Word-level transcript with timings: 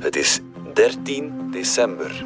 Het 0.00 0.16
is 0.16 0.40
13 0.74 1.32
december. 1.50 2.24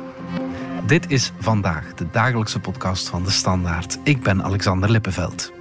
Dit 0.86 1.10
is 1.10 1.32
vandaag 1.40 1.94
de 1.94 2.06
dagelijkse 2.10 2.60
podcast 2.60 3.08
van 3.08 3.24
de 3.24 3.30
Standaard. 3.30 3.98
Ik 4.04 4.22
ben 4.22 4.42
Alexander 4.42 4.90
Lippenveld. 4.90 5.52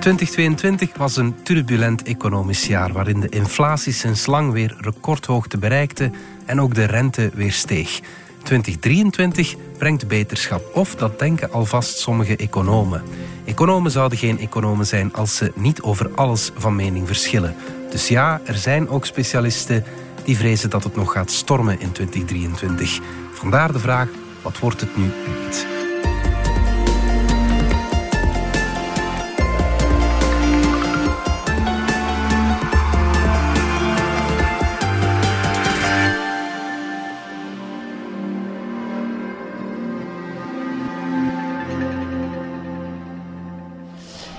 2022 0.00 0.96
was 0.96 1.16
een 1.16 1.42
turbulent 1.42 2.02
economisch 2.02 2.66
jaar 2.66 2.92
waarin 2.92 3.20
de 3.20 3.28
inflatie 3.28 3.92
sinds 3.92 4.26
lang 4.26 4.52
weer 4.52 4.76
recordhoogte 4.80 5.58
bereikte 5.58 6.10
en 6.46 6.60
ook 6.60 6.74
de 6.74 6.84
rente 6.84 7.30
weer 7.34 7.52
steeg. 7.52 8.00
2023 8.42 9.54
brengt 9.78 10.08
beterschap, 10.08 10.70
of 10.74 10.94
dat 10.94 11.18
denken 11.18 11.52
alvast 11.52 11.98
sommige 11.98 12.36
economen. 12.36 13.02
Economen 13.44 13.90
zouden 13.90 14.18
geen 14.18 14.38
economen 14.38 14.86
zijn 14.86 15.12
als 15.12 15.36
ze 15.36 15.52
niet 15.54 15.82
over 15.82 16.10
alles 16.14 16.50
van 16.56 16.76
mening 16.76 17.06
verschillen. 17.06 17.54
Dus 17.90 18.08
ja, 18.08 18.40
er 18.44 18.56
zijn 18.56 18.88
ook 18.88 19.06
specialisten 19.06 19.84
die 20.28 20.36
vrezen 20.36 20.70
dat 20.70 20.84
het 20.84 20.96
nog 20.96 21.12
gaat 21.12 21.30
stormen 21.30 21.80
in 21.80 21.92
2023. 21.92 23.00
Vandaar 23.32 23.72
de 23.72 23.78
vraag: 23.78 24.08
wat 24.42 24.58
wordt 24.58 24.80
het 24.80 24.96
nu? 24.96 25.04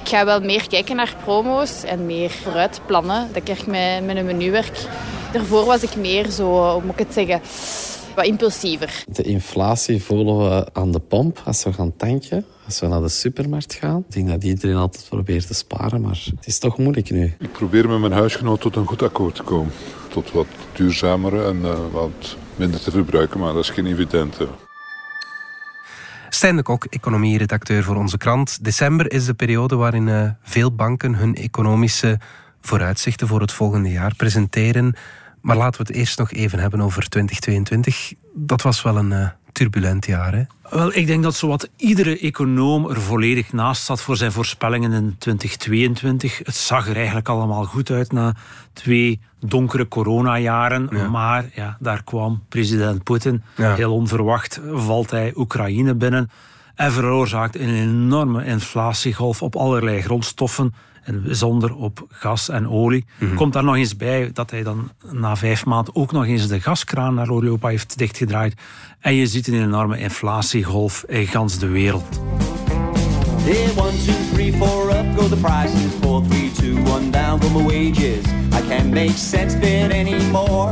Ik 0.02 0.16
ga 0.16 0.26
wel 0.26 0.42
meer 0.42 0.68
kijken 0.68 0.96
naar 0.96 1.16
promo's 1.24 1.84
en 1.84 2.06
meer 2.06 2.30
vooruitplannen. 2.30 3.30
Dat 3.34 3.44
krijg 3.44 3.60
ik 3.60 3.68
met, 3.68 4.18
een 4.18 4.26
menuwerk. 4.26 4.88
Daarvoor 5.32 5.66
was 5.66 5.84
ik 5.84 5.96
meer 5.96 6.30
zo, 6.30 6.72
hoe 6.72 6.82
moet 6.82 7.00
ik 7.00 7.00
het 7.00 7.14
zeggen, 7.14 7.42
wat 8.16 8.26
impulsiever. 8.26 9.04
De 9.08 9.24
inflatie 9.24 10.04
voelen 10.04 10.38
we 10.38 10.70
aan 10.74 10.92
de 10.92 11.00
pomp 11.00 11.42
als 11.46 11.64
we 11.64 11.74
gaan 11.74 11.96
tanken. 11.96 12.46
Als 12.66 12.80
we 12.80 12.88
naar 12.88 13.02
de 13.02 13.10
supermarkt 13.10 13.74
gaan. 13.74 14.04
Ik 14.08 14.14
denk 14.14 14.28
dat 14.28 14.44
iedereen 14.44 14.76
altijd 14.76 15.06
probeert 15.10 15.48
te 15.48 15.54
sparen, 15.54 16.02
maar 16.02 16.24
het 16.36 16.48
is 16.48 16.60
toch 16.60 16.78
moeilijk 16.78 17.10
nu. 17.12 17.36
Ik 17.40 17.52
probeer 17.52 17.90
met 17.90 18.00
mijn 18.00 18.12
huisgenoot 18.12 18.62
tot 18.62 18.76
een 18.76 18.88
goed 18.88 19.02
akkoord 19.02 19.36
te 19.36 19.44
komen. 19.44 19.72
Tot 20.08 20.32
wat 20.32 20.48
duurzamere 20.74 21.46
en 21.46 21.58
uh, 21.58 21.74
wat 21.92 22.38
minder 22.56 22.80
te 22.80 22.92
verbruiken, 22.92 23.40
maar 23.40 23.54
dat 23.54 23.64
is 23.64 23.70
geen 23.70 23.86
evidente. 23.86 24.48
Stijn 26.30 26.56
de 26.56 26.64
Kok, 26.64 26.86
economieredacteur 26.86 27.84
voor 27.84 27.96
onze 27.96 28.18
krant. 28.18 28.64
December 28.64 29.12
is 29.12 29.26
de 29.26 29.34
periode 29.34 29.76
waarin 29.76 30.08
uh, 30.08 30.30
veel 30.42 30.76
banken 30.76 31.16
hun 31.16 31.36
economische 31.36 32.20
vooruitzichten 32.62 33.28
voor 33.28 33.42
het 33.42 33.52
volgende 33.52 33.90
jaar 33.90 34.16
presenteren. 34.16 34.96
Maar 35.42 35.58
laten 35.58 35.82
we 35.82 35.88
het 35.88 35.98
eerst 35.98 36.18
nog 36.20 36.32
even 36.32 36.60
hebben 36.60 36.82
over 36.82 37.10
2022. 37.10 38.14
Dat 38.34 38.62
was 38.62 38.82
wel 38.82 38.98
een 38.98 39.12
uh, 39.12 39.28
turbulent 39.52 40.06
jaar, 40.06 40.34
hè? 40.34 40.44
Wel, 40.70 40.96
ik 40.96 41.08
denk 41.08 41.24
dat 41.24 41.36
zowat 41.36 41.70
iedere 41.76 42.20
econoom 42.20 42.90
er 42.90 43.02
volledig 43.02 43.54
naast 43.54 43.84
zat 43.86 44.02
voor 44.02 44.18
zijn 44.18 44.32
voorspellingen 44.32 44.92
in 44.92 45.16
2022. 45.18 46.38
Het 46.38 46.56
zag 46.56 46.88
er 46.88 46.96
eigenlijk 46.96 47.30
allemaal 47.30 47.64
goed 47.64 47.92
uit 47.92 48.12
na 48.12 48.36
twee 48.74 49.20
donkere 49.40 49.88
coronajaren. 49.88 50.88
Ja. 50.92 51.08
Maar 51.08 51.46
ja, 51.54 51.78
daar 51.80 52.04
kwam 52.04 52.44
president 52.50 53.04
Poetin. 53.04 53.44
Ja. 53.56 53.76
Heel 53.76 53.94
onverwacht 53.94 54.60
valt 54.72 55.12
hij 55.12 55.34
Oekraïne 55.36 55.96
binnen. 55.96 56.30
En 56.76 56.92
veroorzaakt 56.92 57.56
een 57.56 57.74
enorme 57.74 58.46
inflatiegolf 58.46 59.42
op 59.42 59.56
allerlei 59.56 60.02
grondstoffen 60.02 60.74
en 61.10 61.24
bijzonder 61.24 61.76
op 61.76 62.06
gas 62.10 62.50
en 62.50 62.70
olie. 62.70 63.06
Mm 63.20 63.28
-hmm. 63.28 63.38
Komt 63.38 63.54
daar 63.54 63.64
nog 63.64 63.76
eens 63.76 63.96
bij 63.96 64.30
dat 64.34 64.52
hij 64.52 64.64
dan 64.64 64.92
na 65.12 65.36
vijf 65.36 65.66
maanden 65.66 65.96
ook 65.96 66.12
nog 66.12 66.26
eens 66.26 66.48
de 66.48 66.62
gaskraan 66.62 67.14
naar 67.14 67.30
Europa 67.30 67.68
heeft 67.68 67.98
dichtgedraaid. 67.98 68.54
En 69.00 69.14
je 69.14 69.28
ziet 69.28 69.48
een 69.48 69.64
enorme 69.64 70.00
inflatiegolf 70.00 71.04
in 71.08 71.28
gans 71.28 71.60
de 71.60 71.68
wereld. 71.68 72.20
Hey, 73.42 73.70
one, 73.78 73.98
two, 74.06 74.14
three, 74.34 74.54
four 74.54 74.90
up 74.90 75.06
go 75.18 75.28
the 75.28 75.36
prices. 75.36 75.94
Four, 76.02 76.24
three, 76.28 76.52
two, 76.52 76.92
one 76.92 77.10
down 77.10 77.42
go 77.42 77.50
my 77.50 77.66
wages. 77.66 78.26
I 78.54 78.62
can't 78.68 78.90
make 78.90 79.18
sense 79.18 79.56
of 79.56 79.64
it 79.64 79.92
anymore. 79.92 80.72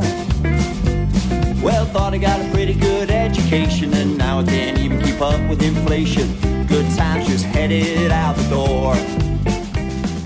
Well, 1.64 1.86
thought 1.92 2.14
I 2.14 2.20
got 2.20 2.40
a 2.40 2.50
pretty 2.52 2.74
good 2.74 3.10
education, 3.10 3.94
and 3.94 4.18
now 4.18 4.40
I 4.40 4.44
can't 4.44 4.78
even 4.78 5.02
keep 5.02 5.22
up 5.22 5.50
with 5.50 5.62
inflation. 5.62 6.28
Good 6.68 6.86
times 6.96 7.28
just 7.28 7.46
headed 7.46 8.12
out 8.12 8.36
the 8.36 8.50
door. 8.50 9.27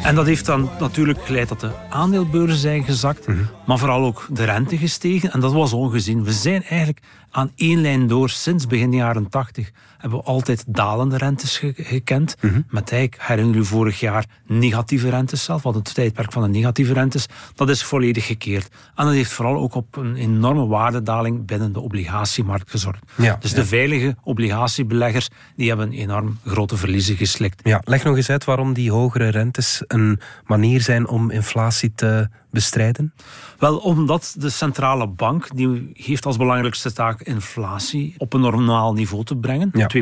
En 0.04 0.16
dat 0.16 0.26
heeft 0.26 0.46
dan 0.46 0.70
natuurlijk 0.80 1.26
geleid 1.26 1.50
dat 1.50 1.60
de 1.60 1.72
aandeelbeurzen 1.90 2.58
zijn 2.58 2.84
gezakt, 2.84 3.28
mm 3.28 3.36
-hmm. 3.36 3.50
maar 3.66 3.78
vooral 3.78 4.06
ook 4.06 4.28
de 4.32 4.44
rente 4.44 4.78
gestegen. 4.78 5.32
En 5.32 5.40
dat 5.40 5.54
was 5.54 5.74
ongezien. 5.74 6.24
We 6.24 6.32
zijn 6.32 6.64
eigenlijk 6.64 7.00
aan 7.32 7.52
één 7.56 7.82
lijn 7.82 8.08
door 8.08 8.30
sinds 8.30 8.68
begin 8.68 8.94
jaren 8.94 9.30
80 9.30 9.72
hebben 10.02 10.20
we 10.20 10.26
altijd 10.26 10.64
dalende 10.68 11.18
rentes 11.18 11.58
ge 11.58 11.74
gekend. 11.76 12.36
Mm 12.42 12.50
-hmm. 12.50 12.66
Met 12.70 12.90
herinner 13.18 13.56
u 13.56 13.66
vorig 13.66 14.00
jaar, 14.00 14.26
negatieve 14.46 15.10
rentes 15.10 15.44
zelf. 15.44 15.64
Want 15.64 15.76
het 15.76 15.94
tijdperk 15.94 16.32
van 16.32 16.42
de 16.42 16.50
negatieve 16.50 16.94
rentes, 16.94 17.26
dat 17.56 17.70
is 17.70 17.84
volledig 17.84 18.26
gekeerd. 18.26 18.70
En 18.96 19.06
dat 19.06 19.14
heeft 19.14 19.32
vooral 19.32 19.56
ook 19.56 19.76
op 19.76 19.96
een 19.96 20.16
enorme 20.16 20.68
waardedaling 20.68 21.46
binnen 21.46 21.74
de 21.74 21.80
obligatiemarkt 21.80 22.70
gezorgd. 22.70 23.04
Ja, 23.16 23.38
dus 23.40 23.52
ja. 23.52 23.56
de 23.56 23.66
veilige 23.66 24.16
obligatiebeleggers, 24.24 25.30
die 25.56 25.68
hebben 25.68 25.92
enorm 25.92 26.38
grote 26.46 26.78
verliezen 26.78 27.16
geslikt. 27.18 27.60
Ja, 27.64 27.82
leg 27.84 28.04
nog 28.04 28.16
eens 28.16 28.30
uit 28.30 28.44
waarom 28.44 28.74
die 28.74 28.92
hogere 28.92 29.30
rentes 29.30 29.84
een 29.88 30.20
manier 30.46 30.82
zijn 30.82 31.08
om 31.08 31.32
inflatie 31.32 31.92
te 31.96 32.30
bestrijden? 32.52 33.14
Wel, 33.58 33.78
omdat 33.78 34.36
de 34.38 34.50
centrale 34.50 35.08
bank, 35.08 35.56
die 35.56 35.92
heeft 35.94 36.26
als 36.26 36.38
belangrijkste 36.38 36.94
taak 36.94 37.22
inflatie 37.22 38.16
op 38.18 38.34
een 38.34 38.42
normaal 38.42 38.94
niveau 38.94 39.24
te 39.24 39.36
brengen. 39.36 39.70
Ja. 39.74 39.90
2%, 39.98 40.00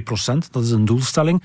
dat 0.52 0.64
is 0.64 0.72
een 0.72 0.86
doelstelling. 0.86 1.44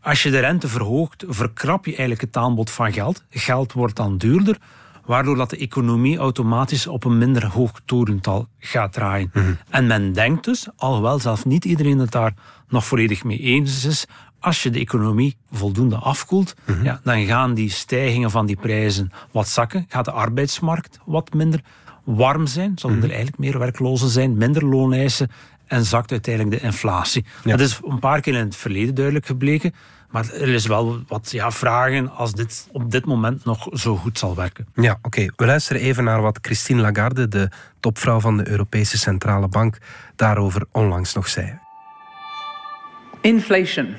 Als 0.00 0.22
je 0.22 0.30
de 0.30 0.38
rente 0.38 0.68
verhoogt, 0.68 1.24
verkrap 1.28 1.84
je 1.84 1.90
eigenlijk 1.90 2.20
het 2.20 2.36
aanbod 2.36 2.70
van 2.70 2.92
geld. 2.92 3.24
Geld 3.30 3.72
wordt 3.72 3.96
dan 3.96 4.16
duurder, 4.16 4.58
waardoor 5.04 5.36
dat 5.36 5.50
de 5.50 5.56
economie 5.56 6.18
automatisch 6.18 6.86
op 6.86 7.04
een 7.04 7.18
minder 7.18 7.46
hoog 7.46 7.80
toerental 7.84 8.48
gaat 8.58 8.92
draaien. 8.92 9.30
Mm 9.32 9.42
-hmm. 9.42 9.58
En 9.70 9.86
men 9.86 10.12
denkt 10.12 10.44
dus, 10.44 10.68
alhoewel 10.76 11.18
zelf 11.18 11.44
niet 11.44 11.64
iedereen 11.64 11.98
het 11.98 12.10
daar 12.10 12.34
nog 12.68 12.86
volledig 12.86 13.24
mee 13.24 13.38
eens 13.38 13.84
is, 13.84 14.06
als 14.46 14.62
je 14.62 14.70
de 14.70 14.78
economie 14.78 15.36
voldoende 15.52 15.96
afkoelt, 15.96 16.54
mm 16.64 16.74
-hmm. 16.74 16.84
ja, 16.84 17.00
dan 17.04 17.24
gaan 17.24 17.54
die 17.54 17.70
stijgingen 17.70 18.30
van 18.30 18.46
die 18.46 18.56
prijzen 18.56 19.12
wat 19.30 19.48
zakken. 19.48 19.84
Gaat 19.88 20.04
de 20.04 20.10
arbeidsmarkt 20.10 20.98
wat 21.04 21.32
minder 21.32 21.60
warm 22.04 22.46
zijn, 22.46 22.78
zullen 22.78 22.96
mm 22.96 23.02
-hmm. 23.02 23.10
er 23.10 23.16
eigenlijk 23.16 23.38
meer 23.38 23.58
werklozen 23.58 24.08
zijn, 24.08 24.36
minder 24.36 24.64
looneisen 24.64 25.30
en 25.66 25.84
zakt 25.84 26.10
uiteindelijk 26.10 26.60
de 26.60 26.66
inflatie. 26.66 27.24
Ja. 27.44 27.50
Dat 27.50 27.60
is 27.60 27.80
een 27.84 27.98
paar 27.98 28.20
keer 28.20 28.34
in 28.34 28.44
het 28.44 28.56
verleden 28.56 28.94
duidelijk 28.94 29.26
gebleken. 29.26 29.74
Maar 30.10 30.32
er 30.32 30.48
is 30.48 30.66
wel 30.66 31.02
wat 31.08 31.30
ja, 31.30 31.50
vragen 31.50 32.10
als 32.10 32.32
dit 32.32 32.68
op 32.72 32.90
dit 32.90 33.04
moment 33.04 33.44
nog 33.44 33.68
zo 33.72 33.96
goed 33.96 34.18
zal 34.18 34.34
werken. 34.34 34.66
Ja, 34.74 34.92
oké. 34.92 35.06
Okay. 35.06 35.30
We 35.36 35.46
luisteren 35.46 35.82
even 35.82 36.04
naar 36.04 36.22
wat 36.22 36.38
Christine 36.42 36.80
Lagarde, 36.80 37.28
de 37.28 37.50
topvrouw 37.80 38.20
van 38.20 38.36
de 38.36 38.48
Europese 38.48 38.98
Centrale 38.98 39.48
Bank, 39.48 39.78
daarover 40.16 40.66
onlangs 40.72 41.14
nog 41.14 41.28
zei. 41.28 41.58
Inflation 43.20 43.94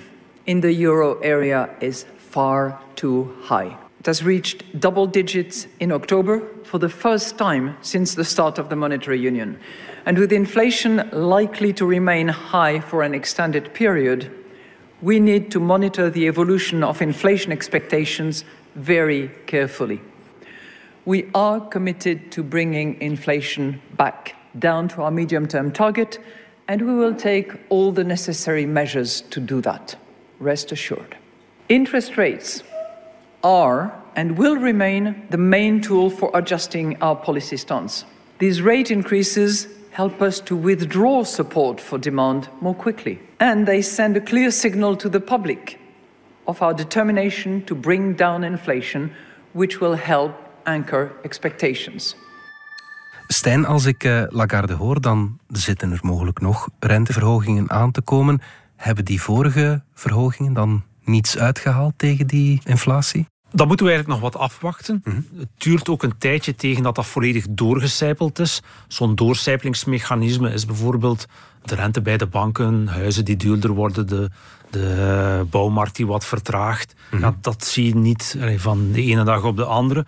in 0.48 0.62
the 0.62 0.74
euro 0.74 1.20
area 1.20 1.70
is 1.82 2.06
far 2.18 2.82
too 2.96 3.36
high. 3.44 3.78
It 4.00 4.06
has 4.06 4.24
reached 4.24 4.80
double 4.80 5.06
digits 5.06 5.68
in 5.80 5.92
October 5.92 6.42
for 6.64 6.80
the 6.80 6.90
first 6.90 7.38
time 7.38 7.76
since 7.82 8.16
the 8.16 8.24
start 8.24 8.58
of 8.58 8.70
the 8.70 8.76
monetary 8.76 9.20
union. 9.20 9.60
And 10.06 10.18
with 10.18 10.32
inflation 10.32 11.10
likely 11.12 11.74
to 11.74 11.86
remain 11.86 12.30
high 12.30 12.80
for 12.80 13.04
an 13.04 13.14
extended 13.14 13.74
period, 13.74 14.32
we 15.02 15.20
need 15.20 15.52
to 15.52 15.60
monitor 15.60 16.10
the 16.10 16.28
evolution 16.28 16.84
of 16.84 17.02
inflation 17.02 17.52
expectations 17.52 18.46
very 18.76 19.30
carefully. 19.46 20.02
We 21.06 21.30
are 21.36 21.60
committed 21.60 22.32
to 22.32 22.44
bringing 22.44 23.00
inflation 23.02 23.82
back 23.98 24.36
down 24.58 24.88
to 24.90 25.04
our 25.04 25.12
medium 25.12 25.48
term 25.48 25.72
target, 25.72 26.20
and 26.68 26.82
we 26.82 26.94
will 26.94 27.16
take 27.16 27.54
all 27.70 27.92
the 27.92 28.04
necessary 28.04 28.66
measures 28.66 29.22
to 29.30 29.40
do 29.40 29.62
that. 29.62 29.96
Rest 30.40 30.72
assured. 30.72 31.18
Interest 31.68 32.18
rates 32.18 32.64
are 33.44 33.92
and 34.16 34.38
will 34.38 34.56
remain 34.56 35.28
the 35.30 35.38
main 35.38 35.82
tool 35.82 36.10
for 36.10 36.32
adjusting 36.34 36.98
our 37.02 37.16
policy 37.16 37.58
stance. 37.58 38.06
These 38.40 38.62
rate 38.62 38.92
increases 38.92 39.68
help 39.92 40.22
us 40.22 40.40
to 40.42 40.56
withdraw 40.56 41.24
support 41.24 41.82
for 41.82 42.00
demand 42.00 42.50
more 42.62 42.76
quickly. 42.76 43.20
And 43.40 43.66
they 43.66 43.82
send 43.82 44.16
a 44.18 44.22
clear 44.22 44.52
signal 44.52 44.96
to 44.96 45.10
the 45.10 45.20
public 45.20 45.80
of 46.46 46.62
our 46.62 46.74
determination 46.74 47.64
to 47.66 47.76
bring 47.76 48.16
down 48.16 48.44
inflation, 48.44 49.12
which 49.54 49.80
will 49.80 49.96
help 49.96 50.32
anchor 50.66 51.12
expectations. 51.24 52.16
Stijn, 53.28 53.66
als 53.66 53.86
ik 53.86 54.04
uh, 54.04 54.24
Lagarde 54.30 54.74
hoor, 54.74 55.02
dan 55.02 55.40
zitten 55.48 55.92
er 55.92 56.00
mogelijk 56.02 56.40
nog 56.40 56.70
renteverhogingen 56.80 57.70
aan 57.72 57.92
te 57.92 58.02
komen. 58.02 58.42
Hebben 58.78 59.06
die 59.06 59.22
vorige 59.22 59.84
verhogingen 59.94 60.54
dan 60.54 60.84
niets 61.04 61.38
uitgehaald 61.38 61.94
tegen 61.98 62.28
die 62.28 62.62
inflatie? 62.64 63.28
Dat 63.52 63.68
moeten 63.68 63.86
we 63.86 63.92
eigenlijk 63.92 64.22
nog 64.22 64.32
wat 64.32 64.42
afwachten. 64.42 65.04
Het 65.38 65.48
duurt 65.58 65.90
ook 65.90 66.04
een 66.04 66.18
tijdje 66.18 66.56
tegen 66.56 66.84
dat 66.84 66.96
dat 66.96 67.06
volledig 67.06 67.46
doorgecijpeld 67.50 68.40
is. 68.40 68.62
Zo'n 68.88 69.16
doorcijpelingsmechanisme 69.16 70.54
is 70.54 70.66
bijvoorbeeld 70.66 71.26
de 71.64 71.76
rente 71.76 72.02
bij 72.02 72.18
de 72.18 72.28
banken, 72.28 72.88
huizen 72.88 73.26
die 73.26 73.36
duurder 73.36 73.72
worden, 73.72 74.08
de, 74.08 74.30
de 74.70 75.46
bouwmarkt 75.50 75.96
die 75.96 76.08
wat 76.08 76.26
vertraagt. 76.26 76.94
ja, 77.20 77.36
dat 77.42 77.66
zie 77.66 77.86
je 77.86 77.96
niet 77.96 78.38
van 78.58 78.92
de 78.92 79.02
ene 79.02 79.24
dag 79.24 79.44
op 79.44 79.58
de 79.58 79.66
andere. 79.66 80.06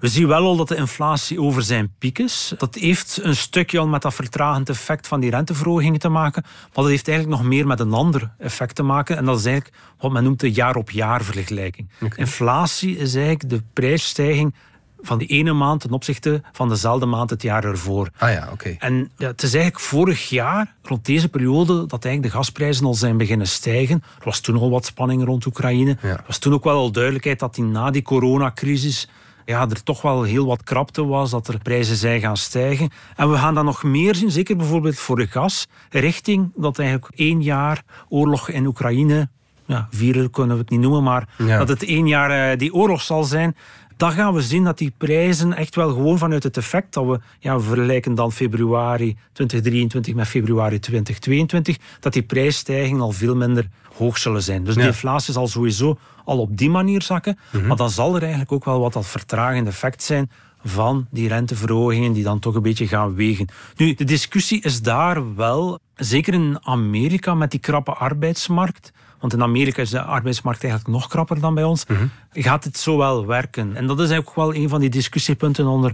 We 0.00 0.08
zien 0.08 0.26
wel 0.26 0.44
al 0.44 0.56
dat 0.56 0.68
de 0.68 0.76
inflatie 0.76 1.40
over 1.40 1.62
zijn 1.62 1.92
piek 1.98 2.18
is. 2.18 2.52
Dat 2.58 2.74
heeft 2.74 3.18
een 3.22 3.36
stukje 3.36 3.78
al 3.78 3.86
met 3.86 4.02
dat 4.02 4.14
vertragend 4.14 4.68
effect 4.68 5.08
van 5.08 5.20
die 5.20 5.30
renteverhogingen 5.30 6.00
te 6.00 6.08
maken. 6.08 6.42
Maar 6.42 6.70
dat 6.72 6.86
heeft 6.86 7.08
eigenlijk 7.08 7.38
nog 7.38 7.48
meer 7.48 7.66
met 7.66 7.80
een 7.80 7.92
ander 7.92 8.30
effect 8.38 8.74
te 8.74 8.82
maken. 8.82 9.16
En 9.16 9.24
dat 9.24 9.38
is 9.38 9.44
eigenlijk 9.44 9.76
wat 9.98 10.12
men 10.12 10.24
noemt 10.24 10.40
de 10.40 10.52
jaar-op-jaar 10.52 11.24
vergelijking. 11.24 11.88
Inflatie 12.16 12.96
is 12.96 13.14
eigenlijk 13.14 13.48
de 13.50 13.62
prijsstijging 13.72 14.54
van 15.02 15.18
die 15.18 15.28
ene 15.28 15.52
maand 15.52 15.80
ten 15.80 15.92
opzichte 15.92 16.42
van 16.52 16.68
dezelfde 16.68 17.06
maand 17.06 17.30
het 17.30 17.42
jaar 17.42 17.64
ervoor. 17.64 18.10
Ah 18.18 18.32
ja, 18.32 18.48
oké. 18.52 18.76
En 18.78 19.10
ja, 19.16 19.26
het 19.26 19.42
is 19.42 19.54
eigenlijk 19.54 19.84
vorig 19.84 20.28
jaar, 20.28 20.74
rond 20.82 21.04
deze 21.04 21.28
periode, 21.28 21.86
dat 21.86 22.04
eigenlijk 22.04 22.34
de 22.34 22.38
gasprijzen 22.38 22.86
al 22.86 22.94
zijn 22.94 23.16
beginnen 23.16 23.46
stijgen. 23.46 24.02
Er 24.18 24.24
was 24.24 24.40
toen 24.40 24.56
al 24.56 24.70
wat 24.70 24.84
spanning 24.84 25.24
rond 25.24 25.46
Oekraïne. 25.46 25.96
Ja. 26.02 26.08
Er 26.08 26.24
was 26.26 26.38
toen 26.38 26.52
ook 26.52 26.64
wel 26.64 26.76
al 26.76 26.90
duidelijkheid 26.90 27.38
dat 27.38 27.54
die 27.54 27.64
na 27.64 27.90
die 27.90 28.02
coronacrisis 28.02 29.08
ja, 29.44 29.60
er 29.68 29.82
toch 29.82 30.02
wel 30.02 30.22
heel 30.22 30.46
wat 30.46 30.62
krapte 30.62 31.04
was, 31.06 31.30
dat 31.30 31.48
er 31.48 31.58
prijzen 31.58 31.96
zijn 31.96 32.20
gaan 32.20 32.36
stijgen. 32.36 32.90
En 33.16 33.30
we 33.30 33.36
gaan 33.36 33.54
dat 33.54 33.64
nog 33.64 33.82
meer 33.82 34.14
zien, 34.14 34.30
zeker 34.30 34.56
bijvoorbeeld 34.56 34.98
voor 34.98 35.16
de 35.16 35.26
gas, 35.26 35.66
richting 35.90 36.50
dat 36.56 36.78
eigenlijk 36.78 37.12
één 37.14 37.42
jaar 37.42 37.82
oorlog 38.08 38.48
in 38.48 38.66
Oekraïne, 38.66 39.28
ja, 39.66 39.88
vieren 39.90 40.30
kunnen 40.30 40.56
we 40.56 40.62
het 40.62 40.70
niet 40.70 40.80
noemen, 40.80 41.02
maar 41.02 41.28
Ja. 41.38 41.58
dat 41.58 41.68
het 41.68 41.84
één 41.84 42.06
jaar 42.08 42.50
eh, 42.50 42.58
die 42.58 42.74
oorlog 42.74 43.00
zal 43.02 43.24
zijn. 43.24 43.56
Dan 43.96 44.12
gaan 44.12 44.34
we 44.34 44.42
zien 44.42 44.64
dat 44.64 44.78
die 44.78 44.92
prijzen 44.98 45.52
echt 45.56 45.74
wel 45.74 45.88
gewoon 45.88 46.18
vanuit 46.18 46.42
het 46.42 46.56
effect 46.56 46.94
dat 46.94 47.06
we, 47.06 47.20
ja, 47.38 47.56
we 47.56 47.62
vergelijken 47.62 48.14
dan 48.14 48.32
februari 48.32 49.16
2023 49.32 50.14
met 50.14 50.26
februari 50.28 50.78
2022, 50.78 51.76
dat 52.00 52.12
die 52.12 52.22
prijsstijgingen 52.22 53.00
al 53.00 53.12
veel 53.12 53.36
minder 53.36 53.68
hoog 54.00 54.18
zullen 54.18 54.42
zijn. 54.42 54.64
Dus 54.64 54.74
Ja. 54.74 54.80
de 54.80 54.86
inflatie 54.86 55.32
zal 55.32 55.48
sowieso 55.48 55.98
al 56.24 56.38
op 56.38 56.56
die 56.56 56.70
manier 56.70 57.02
zakken, 57.02 57.38
maar 57.66 57.76
dan 57.76 57.90
zal 57.90 58.14
er 58.14 58.20
eigenlijk 58.20 58.52
ook 58.52 58.64
wel 58.64 58.80
wat 58.80 58.92
dat 58.92 59.06
vertragende 59.06 59.70
effect 59.70 60.02
zijn 60.02 60.30
van 60.64 61.06
die 61.10 61.28
renteverhogingen 61.28 62.12
die 62.12 62.22
dan 62.24 62.38
toch 62.38 62.54
een 62.54 62.62
beetje 62.62 62.86
gaan 62.88 63.14
wegen. 63.14 63.48
Nu, 63.76 63.94
de 63.94 64.04
discussie 64.04 64.62
is 64.62 64.82
daar 64.82 65.34
wel, 65.34 65.78
zeker 65.94 66.34
in 66.34 66.58
Amerika 66.62 67.34
met 67.34 67.50
die 67.50 67.60
krappe 67.60 67.92
arbeidsmarkt, 67.92 68.92
want 69.20 69.32
in 69.32 69.42
Amerika 69.42 69.82
is 69.82 69.90
de 69.90 70.02
arbeidsmarkt 70.02 70.64
eigenlijk 70.64 70.94
nog 70.94 71.08
krapper 71.08 71.40
dan 71.40 71.54
bij 71.54 71.64
ons, 71.64 71.84
gaat 72.32 72.64
het 72.64 72.78
zo 72.78 72.96
wel 72.96 73.26
werken? 73.26 73.76
En 73.76 73.86
dat 73.86 74.00
is 74.00 74.10
eigenlijk 74.10 74.36
wel 74.36 74.54
een 74.54 74.68
van 74.68 74.80
die 74.80 74.90
discussiepunten 74.90 75.66
onder 75.66 75.92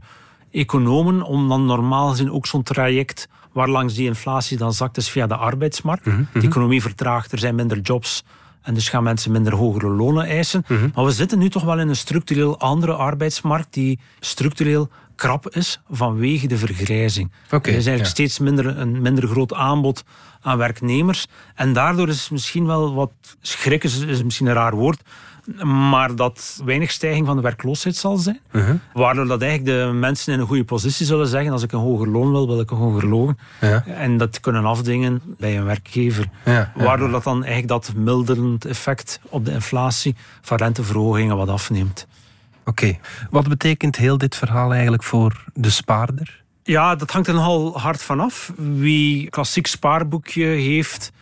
economen, 0.56 1.22
om 1.22 1.48
dan 1.48 1.64
normaal 1.64 2.08
gezien 2.08 2.32
ook 2.32 2.46
zo'n 2.46 2.62
traject 2.62 3.28
waar 3.52 3.68
langs 3.68 3.94
die 3.94 4.06
inflatie 4.06 4.56
dan 4.56 4.72
zakt, 4.72 4.96
is 4.96 5.08
via 5.10 5.26
de 5.26 5.36
arbeidsmarkt. 5.36 6.04
De 6.04 6.40
economie 6.40 6.82
vertraagt, 6.82 7.32
er 7.32 7.38
zijn 7.38 7.54
minder 7.54 7.80
jobs. 7.80 8.24
En 8.62 8.74
dus 8.74 8.88
gaan 8.88 9.02
mensen 9.02 9.32
minder 9.32 9.54
hogere 9.54 9.88
lonen 9.88 10.26
eisen. 10.26 10.64
Maar 10.94 11.04
we 11.04 11.10
zitten 11.10 11.38
nu 11.38 11.48
toch 11.48 11.64
wel 11.64 11.78
in 11.78 11.88
een 11.88 11.96
structureel 11.96 12.58
andere 12.58 12.92
arbeidsmarkt 12.92 13.72
die 13.74 13.98
structureel 14.20 14.88
krap 15.16 15.48
is 15.48 15.80
vanwege 15.90 16.46
de 16.46 16.56
vergrijzing. 16.56 17.32
Er 17.50 17.66
is 17.66 17.72
eigenlijk 17.72 17.98
ja. 17.98 18.04
steeds 18.04 18.38
minder, 18.38 18.78
een 18.78 19.02
minder 19.02 19.28
groot 19.28 19.54
aanbod 19.54 20.04
aan 20.40 20.58
werknemers. 20.58 21.26
En 21.54 21.72
daardoor 21.72 22.08
is 22.08 22.20
het 22.20 22.30
misschien 22.30 22.66
wel 22.66 22.94
wat 22.94 23.12
schrik, 23.40 23.84
is, 23.84 23.98
is 23.98 24.22
misschien 24.22 24.46
een 24.46 24.54
raar 24.54 24.74
woord, 24.74 25.02
maar 25.64 26.14
dat 26.14 26.60
weinig 26.64 26.90
stijging 26.90 27.26
van 27.26 27.36
de 27.36 27.42
werkloosheid 27.42 27.96
zal 27.96 28.16
zijn. 28.16 28.40
Uh-huh. 28.52 28.74
Waardoor 28.92 29.26
dat 29.26 29.42
eigenlijk 29.42 29.78
de 29.78 29.92
mensen 29.92 30.32
in 30.32 30.40
een 30.40 30.46
goede 30.46 30.64
positie 30.64 31.06
zullen 31.06 31.26
zeggen, 31.26 31.52
als 31.52 31.62
ik 31.62 31.72
een 31.72 31.78
hoger 31.78 32.08
loon 32.08 32.30
wil, 32.30 32.46
wil 32.46 32.60
ik 32.60 32.70
een 32.70 32.76
hoger 32.76 33.08
loon. 33.08 33.38
Ja. 33.60 33.84
En 33.86 34.16
dat 34.16 34.40
kunnen 34.40 34.64
afdingen 34.64 35.22
bij 35.38 35.58
een 35.58 35.64
werkgever. 35.64 36.28
Ja, 36.44 36.52
ja, 36.52 36.72
Waardoor 36.84 37.10
dat 37.10 37.24
dan 37.24 37.44
eigenlijk 37.44 37.68
dat 37.68 37.92
milderend 37.96 38.64
effect 38.64 39.20
op 39.28 39.44
de 39.44 39.52
inflatie 39.52 40.16
van 40.40 40.56
renteverhogingen 40.56 41.36
wat 41.36 41.48
afneemt. 41.48 42.06
Oké. 42.66 42.98
Wat 43.30 43.48
betekent 43.48 43.96
heel 43.96 44.18
dit 44.18 44.36
verhaal 44.36 44.72
eigenlijk 44.72 45.02
voor 45.02 45.44
de 45.54 45.70
spaarder? 45.70 46.44
Ja, 46.62 46.94
dat 46.94 47.10
hangt 47.10 47.28
er 47.28 47.34
nogal 47.34 47.80
hard 47.80 48.02
vanaf. 48.02 48.52
Wie 48.56 49.30
klassiek 49.30 49.66
spaarboekje 49.66 50.44
heeft, 50.44 51.12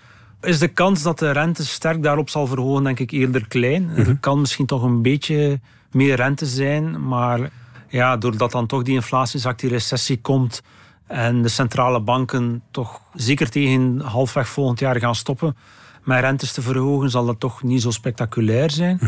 is 0.40 0.58
de 0.58 0.68
kans 0.68 1.02
dat 1.02 1.18
de 1.18 1.30
rente 1.30 1.66
sterk 1.66 2.02
daarop 2.02 2.30
zal 2.30 2.46
verhogen, 2.46 2.84
denk 2.84 2.98
ik, 2.98 3.10
eerder 3.10 3.48
klein. 3.48 3.90
Er 3.96 4.16
kan 4.20 4.40
misschien 4.40 4.66
toch 4.66 4.82
een 4.82 5.02
beetje 5.02 5.60
meer 5.90 6.16
rente 6.16 6.46
zijn, 6.46 7.06
maar 7.08 7.50
ja, 7.88 8.16
doordat 8.16 8.52
dan 8.52 8.66
toch 8.66 8.82
die 8.82 8.94
inflatie 8.94 9.40
zakt, 9.40 9.60
die 9.60 9.70
recessie 9.70 10.20
komt 10.20 10.62
en 11.06 11.42
de 11.42 11.48
centrale 11.48 12.00
banken 12.00 12.62
toch 12.70 13.00
zeker 13.14 13.50
tegen 13.50 14.00
halfweg 14.00 14.48
volgend 14.48 14.78
jaar 14.78 14.98
gaan 14.98 15.14
stoppen 15.14 15.56
met 16.04 16.20
rentes 16.20 16.52
te 16.52 16.62
verhogen, 16.62 17.10
zal 17.10 17.26
dat 17.26 17.40
toch 17.40 17.62
niet 17.62 17.82
zo 17.82 17.90
spectaculair 17.90 18.70
zijn. 18.70 19.00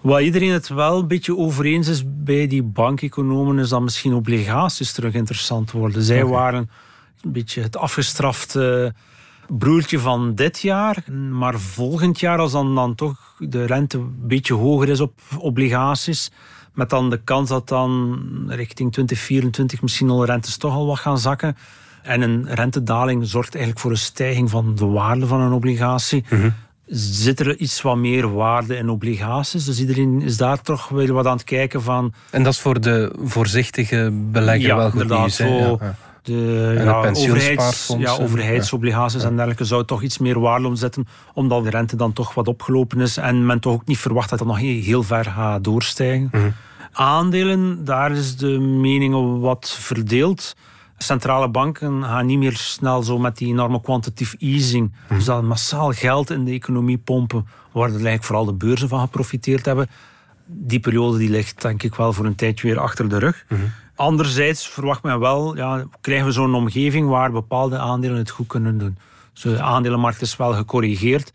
Wat 0.00 0.20
iedereen 0.20 0.52
het 0.52 0.68
wel 0.68 0.98
een 0.98 1.08
beetje 1.08 1.36
over 1.36 1.64
eens 1.64 1.88
is 1.88 2.02
bij 2.06 2.46
die 2.46 2.62
bankeconomen, 2.62 3.58
is 3.58 3.68
dat 3.68 3.80
misschien 3.80 4.14
obligaties 4.14 4.92
terug 4.92 5.14
interessant 5.14 5.70
worden. 5.70 6.02
Zij 6.02 6.24
waren 6.24 6.70
een 7.22 7.32
beetje 7.32 7.62
het 7.62 7.76
afgestrafte 7.76 8.94
broertje 9.48 9.98
van 9.98 10.34
dit 10.34 10.60
jaar. 10.60 11.04
Maar 11.30 11.60
volgend 11.60 12.20
jaar, 12.20 12.38
als 12.38 12.52
dan, 12.52 12.74
dan 12.74 12.94
toch 12.94 13.34
de 13.38 13.64
rente 13.64 13.98
een 13.98 14.14
beetje 14.18 14.54
hoger 14.54 14.88
is 14.88 15.00
op 15.00 15.20
obligaties, 15.38 16.30
met 16.74 16.90
dan 16.90 17.10
de 17.10 17.20
kans 17.24 17.48
dat 17.48 17.68
dan 17.68 18.18
richting 18.46 18.92
2024 18.92 19.82
misschien 19.82 20.10
al 20.10 20.24
rentes 20.24 20.56
toch 20.56 20.72
al 20.72 20.86
wat 20.86 20.98
gaan 20.98 21.18
zakken. 21.18 21.56
En 22.02 22.22
een 22.22 22.54
rentedaling 22.54 23.26
zorgt 23.26 23.54
eigenlijk 23.54 23.82
voor 23.82 23.90
een 23.90 23.96
stijging 23.96 24.50
van 24.50 24.74
de 24.74 24.86
waarde 24.86 25.26
van 25.26 25.40
een 25.40 25.52
obligatie. 25.52 26.24
Zit 26.90 27.40
er 27.40 27.56
iets 27.56 27.82
wat 27.82 27.96
meer 27.96 28.34
waarde 28.34 28.76
in 28.76 28.88
obligaties? 28.88 29.64
Dus 29.64 29.80
iedereen 29.80 30.22
is 30.22 30.36
daar 30.36 30.60
toch 30.62 30.88
weer 30.88 31.12
wat 31.12 31.26
aan 31.26 31.32
het 31.36 31.44
kijken 31.44 31.82
van... 31.82 32.12
En 32.30 32.42
dat 32.42 32.52
is 32.52 32.60
voor 32.60 32.80
de 32.80 33.12
voorzichtige 33.22 34.10
belegger 34.12 34.66
Ja, 34.66 34.76
wel 34.76 34.90
goed 34.90 35.00
inderdaad, 35.02 35.18
nieuws. 35.20 35.36
zo. 35.36 35.78
Ja, 35.80 35.94
de 36.22 36.74
En 36.78 36.84
ja, 36.84 36.92
het 36.94 37.02
pensioenspaarfonds 37.12 37.90
overheids, 37.90 38.10
ja, 38.10 38.16
en- 38.16 38.24
overheidsobligaties 38.24 39.22
en 39.22 39.34
dergelijke 39.34 39.64
zou 39.64 39.84
toch 39.84 40.02
iets 40.02 40.18
meer 40.18 40.40
waarde 40.40 40.66
omzetten, 40.66 41.06
omdat 41.34 41.64
de 41.64 41.70
rente 41.70 41.96
dan 41.96 42.12
toch 42.12 42.34
wat 42.34 42.48
opgelopen 42.48 43.00
is 43.00 43.16
en 43.16 43.46
men 43.46 43.60
toch 43.60 43.72
ook 43.72 43.86
niet 43.86 43.98
verwacht 43.98 44.30
dat 44.30 44.38
dat 44.38 44.48
nog 44.48 44.58
heel, 44.58 44.82
heel 44.82 45.02
ver 45.02 45.24
gaat 45.24 45.64
doorstijgen. 45.64 46.28
Mhm. 46.32 46.48
Aandelen, 46.92 47.84
daar 47.84 48.12
is 48.12 48.36
de 48.36 48.58
mening 48.58 49.40
wat 49.40 49.76
verdeeld. 49.80 50.54
Centrale 50.98 51.48
banken 51.48 52.04
gaan 52.04 52.26
niet 52.26 52.38
meer 52.38 52.56
snel 52.56 53.02
zo 53.02 53.18
met 53.18 53.36
die 53.36 53.48
enorme 53.48 53.80
quantitative 53.80 54.36
easing, 54.38 54.92
Mhm. 55.04 55.14
dus 55.14 55.24
dat 55.24 55.42
massaal 55.42 55.92
geld 55.92 56.30
in 56.30 56.44
de 56.44 56.50
economie 56.52 56.98
pompen, 56.98 57.46
waar 57.72 57.84
er 57.88 57.90
eigenlijk 57.94 58.24
vooral 58.24 58.44
de 58.44 58.52
beurzen 58.52 58.88
van 58.88 59.00
geprofiteerd 59.00 59.64
hebben 59.64 59.88
die 60.50 60.80
periode 60.80 61.18
die 61.18 61.30
ligt 61.30 61.62
denk 61.62 61.82
ik 61.82 61.94
wel 61.94 62.12
voor 62.12 62.24
een 62.24 62.34
tijdje 62.34 62.68
weer 62.68 62.78
achter 62.78 63.08
de 63.08 63.18
rug. 63.18 63.44
Anderzijds 63.94 64.68
verwacht 64.68 65.02
men 65.02 65.18
wel, 65.20 65.56
ja, 65.56 65.84
krijgen 66.00 66.26
we 66.26 66.32
zo'n 66.32 66.54
omgeving 66.54 67.08
waar 67.08 67.30
bepaalde 67.32 67.78
aandelen 67.78 68.16
het 68.16 68.30
goed 68.30 68.46
kunnen 68.46 68.78
doen. 68.78 68.98
Dus 69.32 69.42
de 69.42 69.62
aandelenmarkt 69.62 70.20
is 70.20 70.36
wel 70.36 70.52
gecorrigeerd. 70.54 71.32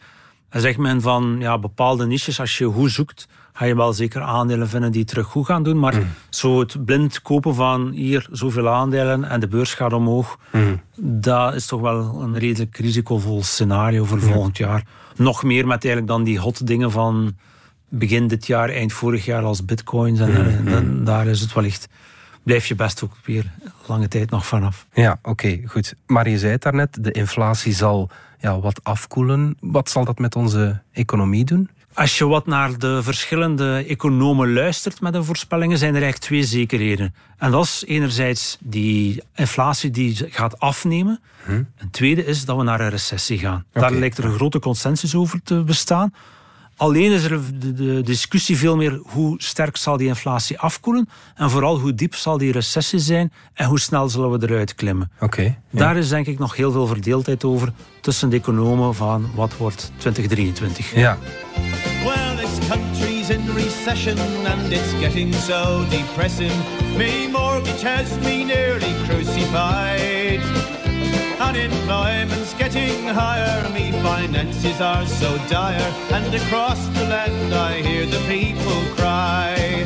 En 0.53 0.61
zegt 0.61 0.77
men 0.77 1.01
van 1.01 1.35
ja, 1.39 1.57
bepaalde 1.59 2.05
niches, 2.05 2.39
als 2.39 2.57
je 2.57 2.65
goed 2.65 2.91
zoekt, 2.91 3.27
ga 3.53 3.65
je 3.65 3.75
wel 3.75 3.93
zeker 3.93 4.21
aandelen 4.21 4.69
vinden 4.69 4.91
die 4.91 5.05
terug 5.05 5.27
goed 5.27 5.45
gaan 5.45 5.63
doen. 5.63 5.79
Maar 5.79 5.93
zo 6.29 6.59
het 6.59 6.85
blind 6.85 7.21
kopen 7.21 7.55
van 7.55 7.89
hier 7.91 8.27
zoveel 8.31 8.69
aandelen 8.69 9.23
en 9.23 9.39
de 9.39 9.47
beurs 9.47 9.73
gaat 9.73 9.93
omhoog, 9.93 10.37
dat 10.97 11.53
is 11.53 11.65
toch 11.65 11.81
wel 11.81 12.21
een 12.21 12.37
redelijk 12.37 12.77
risicovol 12.77 13.43
scenario 13.43 14.03
voor 14.03 14.19
volgend 14.21 14.57
jaar. 14.57 14.83
Nog 15.15 15.43
meer 15.43 15.67
met 15.67 15.83
eigenlijk 15.85 16.07
dan 16.07 16.23
die 16.23 16.39
hot 16.39 16.67
dingen 16.67 16.91
van 16.91 17.35
begin 17.89 18.27
dit 18.27 18.47
jaar, 18.47 18.69
eind 18.69 18.93
vorig 18.93 19.25
jaar 19.25 19.43
als 19.43 19.65
bitcoins. 19.65 20.19
En, 20.19 20.35
en 20.57 20.65
dan- 20.65 21.03
daar 21.03 21.27
is 21.27 21.39
het 21.41 21.53
wellicht, 21.53 21.87
blijf 22.43 22.65
je 22.65 22.75
best 22.75 23.03
ook 23.03 23.13
weer 23.25 23.51
lange 23.85 24.07
tijd 24.07 24.29
nog 24.29 24.45
vanaf. 24.45 24.85
Ja, 24.93 25.19
oké, 25.21 25.59
goed. 25.65 25.95
Maar 26.07 26.29
je 26.29 26.37
zei 26.37 26.51
het 26.51 26.61
daarnet, 26.61 27.03
de 27.03 27.11
inflatie 27.11 27.73
zal 27.73 28.09
ja, 28.43 28.59
wat 28.59 28.83
afkoelen. 28.83 29.57
Wat 29.59 29.89
zal 29.89 30.05
dat 30.05 30.19
met 30.19 30.35
onze 30.35 30.81
economie 30.91 31.45
doen? 31.45 31.69
Als 31.93 32.17
je 32.17 32.27
wat 32.27 32.45
naar 32.45 32.77
de 32.77 33.03
verschillende 33.03 33.85
economen 33.87 34.53
luistert 34.53 35.01
met 35.01 35.13
de 35.13 35.23
voorspellingen, 35.23 35.77
zijn 35.77 35.95
er 35.95 36.01
eigenlijk 36.01 36.23
twee 36.25 36.43
zekerheden. 36.43 37.15
En 37.37 37.51
dat 37.51 37.63
is 37.63 37.83
enerzijds 37.87 38.57
die 38.59 39.23
inflatie 39.35 39.91
die 39.91 40.25
gaat 40.29 40.59
afnemen. 40.59 41.19
En 41.45 41.71
het 41.75 41.93
tweede 41.93 42.25
is 42.25 42.45
dat 42.45 42.57
we 42.57 42.63
naar 42.63 42.79
een 42.79 42.89
recessie 42.89 43.39
gaan. 43.39 43.65
Daar 43.71 43.91
lijkt 43.91 44.17
er 44.17 44.25
een 44.25 44.33
grote 44.33 44.59
consensus 44.59 45.15
over 45.15 45.41
te 45.43 45.63
bestaan. 45.63 46.13
Alleen 46.75 47.11
is 47.11 47.23
er 47.23 47.59
de, 47.59 47.73
de 47.73 48.01
discussie 48.01 48.57
veel 48.57 48.75
meer 48.75 48.99
hoe 49.03 49.35
sterk 49.37 49.77
zal 49.77 49.97
die 49.97 50.07
inflatie 50.07 50.59
afkoelen 50.59 51.09
en 51.35 51.49
vooral 51.49 51.79
hoe 51.79 51.93
diep 51.93 52.15
zal 52.15 52.37
die 52.37 52.51
recessie 52.51 52.99
zijn 52.99 53.31
en 53.53 53.67
hoe 53.67 53.79
snel 53.79 54.09
zullen 54.09 54.31
we 54.39 54.47
eruit 54.47 54.75
klimmen. 54.75 55.11
Oké. 55.19 55.57
Daar 55.71 55.97
is 55.97 56.09
denk 56.09 56.27
ik 56.27 56.39
nog 56.39 56.55
heel 56.55 56.71
veel 56.71 56.87
verdeeldheid 56.87 57.43
over 57.43 57.73
tussen 58.01 58.29
de 58.29 58.35
economen 58.35 58.95
van 58.95 59.29
wat 59.35 59.57
wordt 59.57 59.91
2023. 59.97 60.95
Ja, 60.95 61.17
Well, 62.03 62.35
this 62.35 62.67
country's 62.67 63.29
in 63.29 63.41
recession 63.53 64.17
and 64.45 64.71
it's 64.71 64.93
getting 64.99 65.33
so 65.33 65.85
depressing. 65.89 66.51
Me 66.97 67.29
mortgage 67.31 67.87
has 67.87 68.07
me 68.23 68.43
nearly 68.43 68.93
crucified. 69.07 70.82
Unemployment's 71.39 72.53
getting 72.57 73.07
higher, 73.07 73.69
me 73.69 73.91
finances 73.91 74.79
are 74.81 75.07
so 75.07 75.37
dire, 75.49 75.93
and 76.11 76.33
across 76.33 76.77
the 76.93 77.07
land 77.07 77.53
I 77.53 77.81
hear 77.81 78.09
the 78.09 78.19
people 78.27 78.81
cry. 78.95 79.85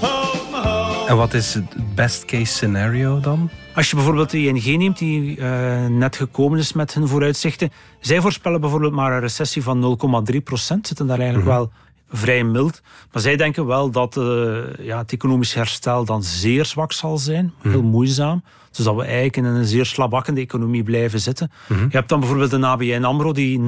Home, 0.00 0.66
home. 0.66 1.08
En 1.08 1.16
wat 1.16 1.34
is 1.34 1.54
het 1.54 1.94
best 1.94 2.24
case 2.24 2.52
scenario 2.52 3.20
dan? 3.20 3.50
Als 3.74 3.90
je 3.90 3.96
bijvoorbeeld 3.96 4.30
de 4.30 4.38
ING 4.38 4.78
neemt, 4.78 4.98
die 4.98 5.36
uh, 5.36 5.86
net 5.86 6.16
gekomen 6.16 6.58
is 6.58 6.72
met 6.72 6.94
hun 6.94 7.08
vooruitzichten. 7.08 7.70
Zij 8.00 8.20
voorspellen 8.20 8.60
bijvoorbeeld 8.60 8.92
maar 8.92 9.12
een 9.12 9.20
recessie 9.20 9.62
van 9.62 9.98
0,3 10.32 10.42
procent. 10.44 10.86
Zitten 10.86 11.06
daar 11.06 11.18
eigenlijk 11.18 11.48
mm 11.48 11.54
-hmm. 11.54 11.60
wel 11.60 11.72
vrij 12.10 12.44
mild. 12.44 12.80
Maar 13.12 13.22
zij 13.22 13.36
denken 13.36 13.66
wel 13.66 13.90
dat 13.90 14.16
uh, 14.16 14.58
ja, 14.78 14.98
het 14.98 15.12
economisch 15.12 15.54
herstel 15.54 16.04
dan 16.04 16.22
zeer 16.22 16.64
zwak 16.64 16.92
zal 16.92 17.18
zijn. 17.18 17.52
Heel 17.62 17.82
mm. 17.82 17.90
moeizaam. 17.90 18.42
Dus 18.70 18.84
dat 18.84 18.94
we 18.94 19.02
eigenlijk 19.02 19.36
in 19.36 19.44
een 19.44 19.64
zeer 19.64 19.86
slabakkende 19.86 20.40
economie 20.40 20.82
blijven 20.82 21.20
zitten. 21.20 21.50
Mm 21.68 21.76
-hmm. 21.76 21.86
Je 21.90 21.96
hebt 21.96 22.08
dan 22.08 22.20
bijvoorbeeld 22.20 22.50
de 22.50 22.66
ABN 22.66 23.04
AMRO 23.04 23.32
die 23.32 23.58
0,9% 23.58 23.64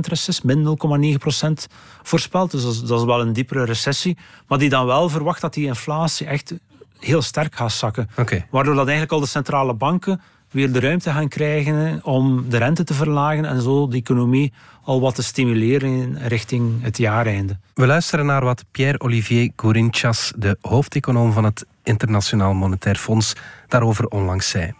recessie, 0.00 0.46
min 0.46 0.78
0,9% 1.16 1.72
voorspelt. 2.02 2.50
Dus 2.50 2.62
dat 2.62 2.72
is, 2.72 2.80
dat 2.80 2.98
is 2.98 3.04
wel 3.04 3.20
een 3.20 3.32
diepere 3.32 3.64
recessie. 3.64 4.16
Maar 4.48 4.58
die 4.58 4.68
dan 4.68 4.86
wel 4.86 5.08
verwacht 5.08 5.40
dat 5.40 5.54
die 5.54 5.66
inflatie 5.66 6.26
echt 6.26 6.54
heel 6.98 7.22
sterk 7.22 7.54
gaat 7.54 7.72
zakken. 7.72 8.10
Okay. 8.16 8.46
Waardoor 8.50 8.74
dat 8.74 8.84
eigenlijk 8.84 9.12
al 9.12 9.20
de 9.20 9.26
centrale 9.26 9.74
banken 9.74 10.20
weer 10.52 10.72
de 10.72 10.80
ruimte 10.80 11.10
gaan 11.10 11.28
krijgen 11.28 12.00
om 12.04 12.44
de 12.48 12.56
rente 12.56 12.84
te 12.84 12.94
verlagen 12.94 13.44
en 13.44 13.62
zo 13.62 13.88
de 13.88 13.96
economie 13.96 14.52
al 14.84 15.00
wat 15.00 15.14
te 15.14 15.22
stimuleren 15.22 16.18
richting 16.28 16.82
het 16.82 16.98
jaareinde. 16.98 17.58
We 17.74 17.86
luisteren 17.86 18.26
naar 18.26 18.44
wat 18.44 18.64
Pierre-Olivier 18.70 19.50
Gourinchas, 19.56 20.32
de 20.36 20.56
hoofdeconoom 20.60 21.32
van 21.32 21.44
het 21.44 21.66
Internationaal 21.82 22.54
Monetair 22.54 22.96
Fonds, 22.96 23.32
daarover 23.68 24.06
onlangs 24.06 24.48
zei. 24.48 24.72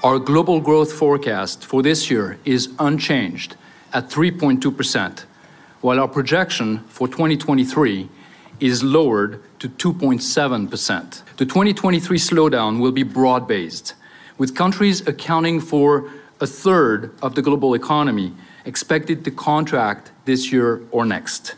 Our 0.00 0.20
global 0.24 0.60
growth 0.60 0.92
forecast 0.92 1.64
for 1.64 1.82
this 1.82 2.08
year 2.08 2.38
is 2.42 2.68
unchanged 2.78 3.56
at 3.90 4.14
3.2%, 4.14 5.26
while 5.80 5.98
our 5.98 6.08
projection 6.08 6.82
for 6.88 7.08
2023 7.08 8.08
is 8.58 8.82
lowered 8.82 9.38
to 9.56 9.68
2.7%. 9.68 11.22
The 11.36 11.44
2023 11.44 12.18
slowdown 12.18 12.80
will 12.80 12.92
be 12.92 13.04
broad 13.04 13.46
based, 13.46 13.95
with 14.38 14.54
countries 14.54 15.06
accounting 15.06 15.60
for 15.60 16.10
a 16.40 16.46
third 16.46 17.10
of 17.22 17.34
the 17.34 17.42
global 17.42 17.74
economy 17.74 18.32
expected 18.64 19.24
to 19.24 19.30
contract 19.30 20.10
this 20.24 20.52
year 20.52 20.80
or 20.90 21.04
next. 21.06 21.54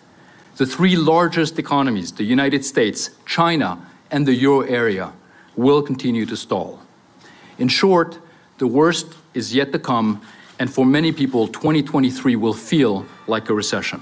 The 0.56 0.66
three 0.66 0.96
largest 0.96 1.58
economies, 1.58 2.12
the 2.12 2.24
United 2.24 2.64
States, 2.64 3.10
China, 3.26 3.78
and 4.10 4.26
the 4.26 4.34
euro 4.34 4.60
area, 4.62 5.12
will 5.56 5.82
continue 5.82 6.26
to 6.26 6.36
stall. 6.36 6.80
In 7.58 7.68
short, 7.68 8.18
the 8.58 8.66
worst 8.66 9.06
is 9.34 9.54
yet 9.54 9.72
to 9.72 9.78
come, 9.78 10.20
and 10.58 10.70
for 10.70 10.86
many 10.86 11.12
people, 11.12 11.48
2023 11.48 12.36
will 12.36 12.54
feel 12.54 13.04
like 13.26 13.50
a 13.50 13.54
recession. 13.54 14.00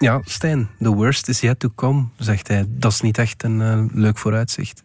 Ja, 0.00 0.20
Stijn, 0.24 0.68
the 0.80 0.94
worst 0.94 1.28
is 1.28 1.40
yet 1.40 1.60
to 1.60 1.70
come, 1.74 2.08
zegt 2.16 2.48
hij. 2.48 2.64
Dat 2.68 2.92
is 2.92 3.00
niet 3.00 3.18
echt 3.18 3.42
een 3.42 3.60
uh, 3.60 3.84
leuk 3.92 4.18
vooruitzicht. 4.18 4.82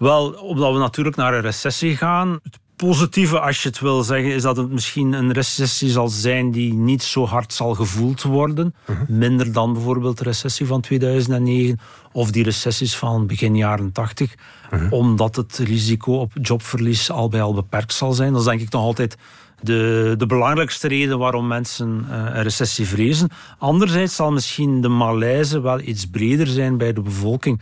Wel, 0.00 0.32
omdat 0.32 0.72
we 0.72 0.78
natuurlijk 0.78 1.16
naar 1.16 1.34
een 1.34 1.40
recessie 1.40 1.96
gaan. 1.96 2.38
Het 2.42 2.58
positieve, 2.76 3.40
als 3.40 3.62
je 3.62 3.68
het 3.68 3.80
wil 3.80 4.02
zeggen, 4.02 4.30
is 4.30 4.42
dat 4.42 4.56
het 4.56 4.70
misschien 4.70 5.12
een 5.12 5.32
recessie 5.32 5.90
zal 5.90 6.08
zijn 6.08 6.50
die 6.50 6.74
niet 6.74 7.02
zo 7.02 7.26
hard 7.26 7.52
zal 7.52 7.74
gevoeld 7.74 8.22
worden. 8.22 8.74
Uh 8.86 8.96
-huh. 8.96 9.08
Minder 9.08 9.52
dan 9.52 9.72
bijvoorbeeld 9.72 10.18
de 10.18 10.24
recessie 10.24 10.66
van 10.66 10.80
2009 10.80 11.80
of 12.12 12.30
die 12.30 12.44
recessies 12.44 12.96
van 12.96 13.26
begin 13.26 13.56
jaren 13.56 13.92
80. 13.92 14.34
Uh 14.34 14.80
-huh. 14.80 14.92
Omdat 14.92 15.36
het 15.36 15.58
risico 15.58 16.12
op 16.12 16.32
jobverlies 16.42 17.10
al 17.10 17.28
bij 17.28 17.42
al 17.42 17.54
beperkt 17.54 17.92
zal 17.92 18.12
zijn. 18.12 18.32
Dat 18.32 18.40
is 18.40 18.46
denk 18.46 18.60
ik 18.60 18.72
nog 18.72 18.82
altijd 18.82 19.16
de, 19.62 20.14
de 20.18 20.26
belangrijkste 20.26 20.88
reden 20.88 21.18
waarom 21.18 21.46
mensen 21.46 22.06
uh, 22.08 22.16
een 22.16 22.42
recessie 22.42 22.86
vrezen. 22.86 23.28
Anderzijds 23.58 24.14
zal 24.14 24.32
misschien 24.32 24.80
de 24.80 24.88
malaise 24.88 25.60
wel 25.60 25.80
iets 25.80 26.06
breder 26.06 26.46
zijn 26.46 26.76
bij 26.76 26.92
de 26.92 27.02
bevolking. 27.02 27.60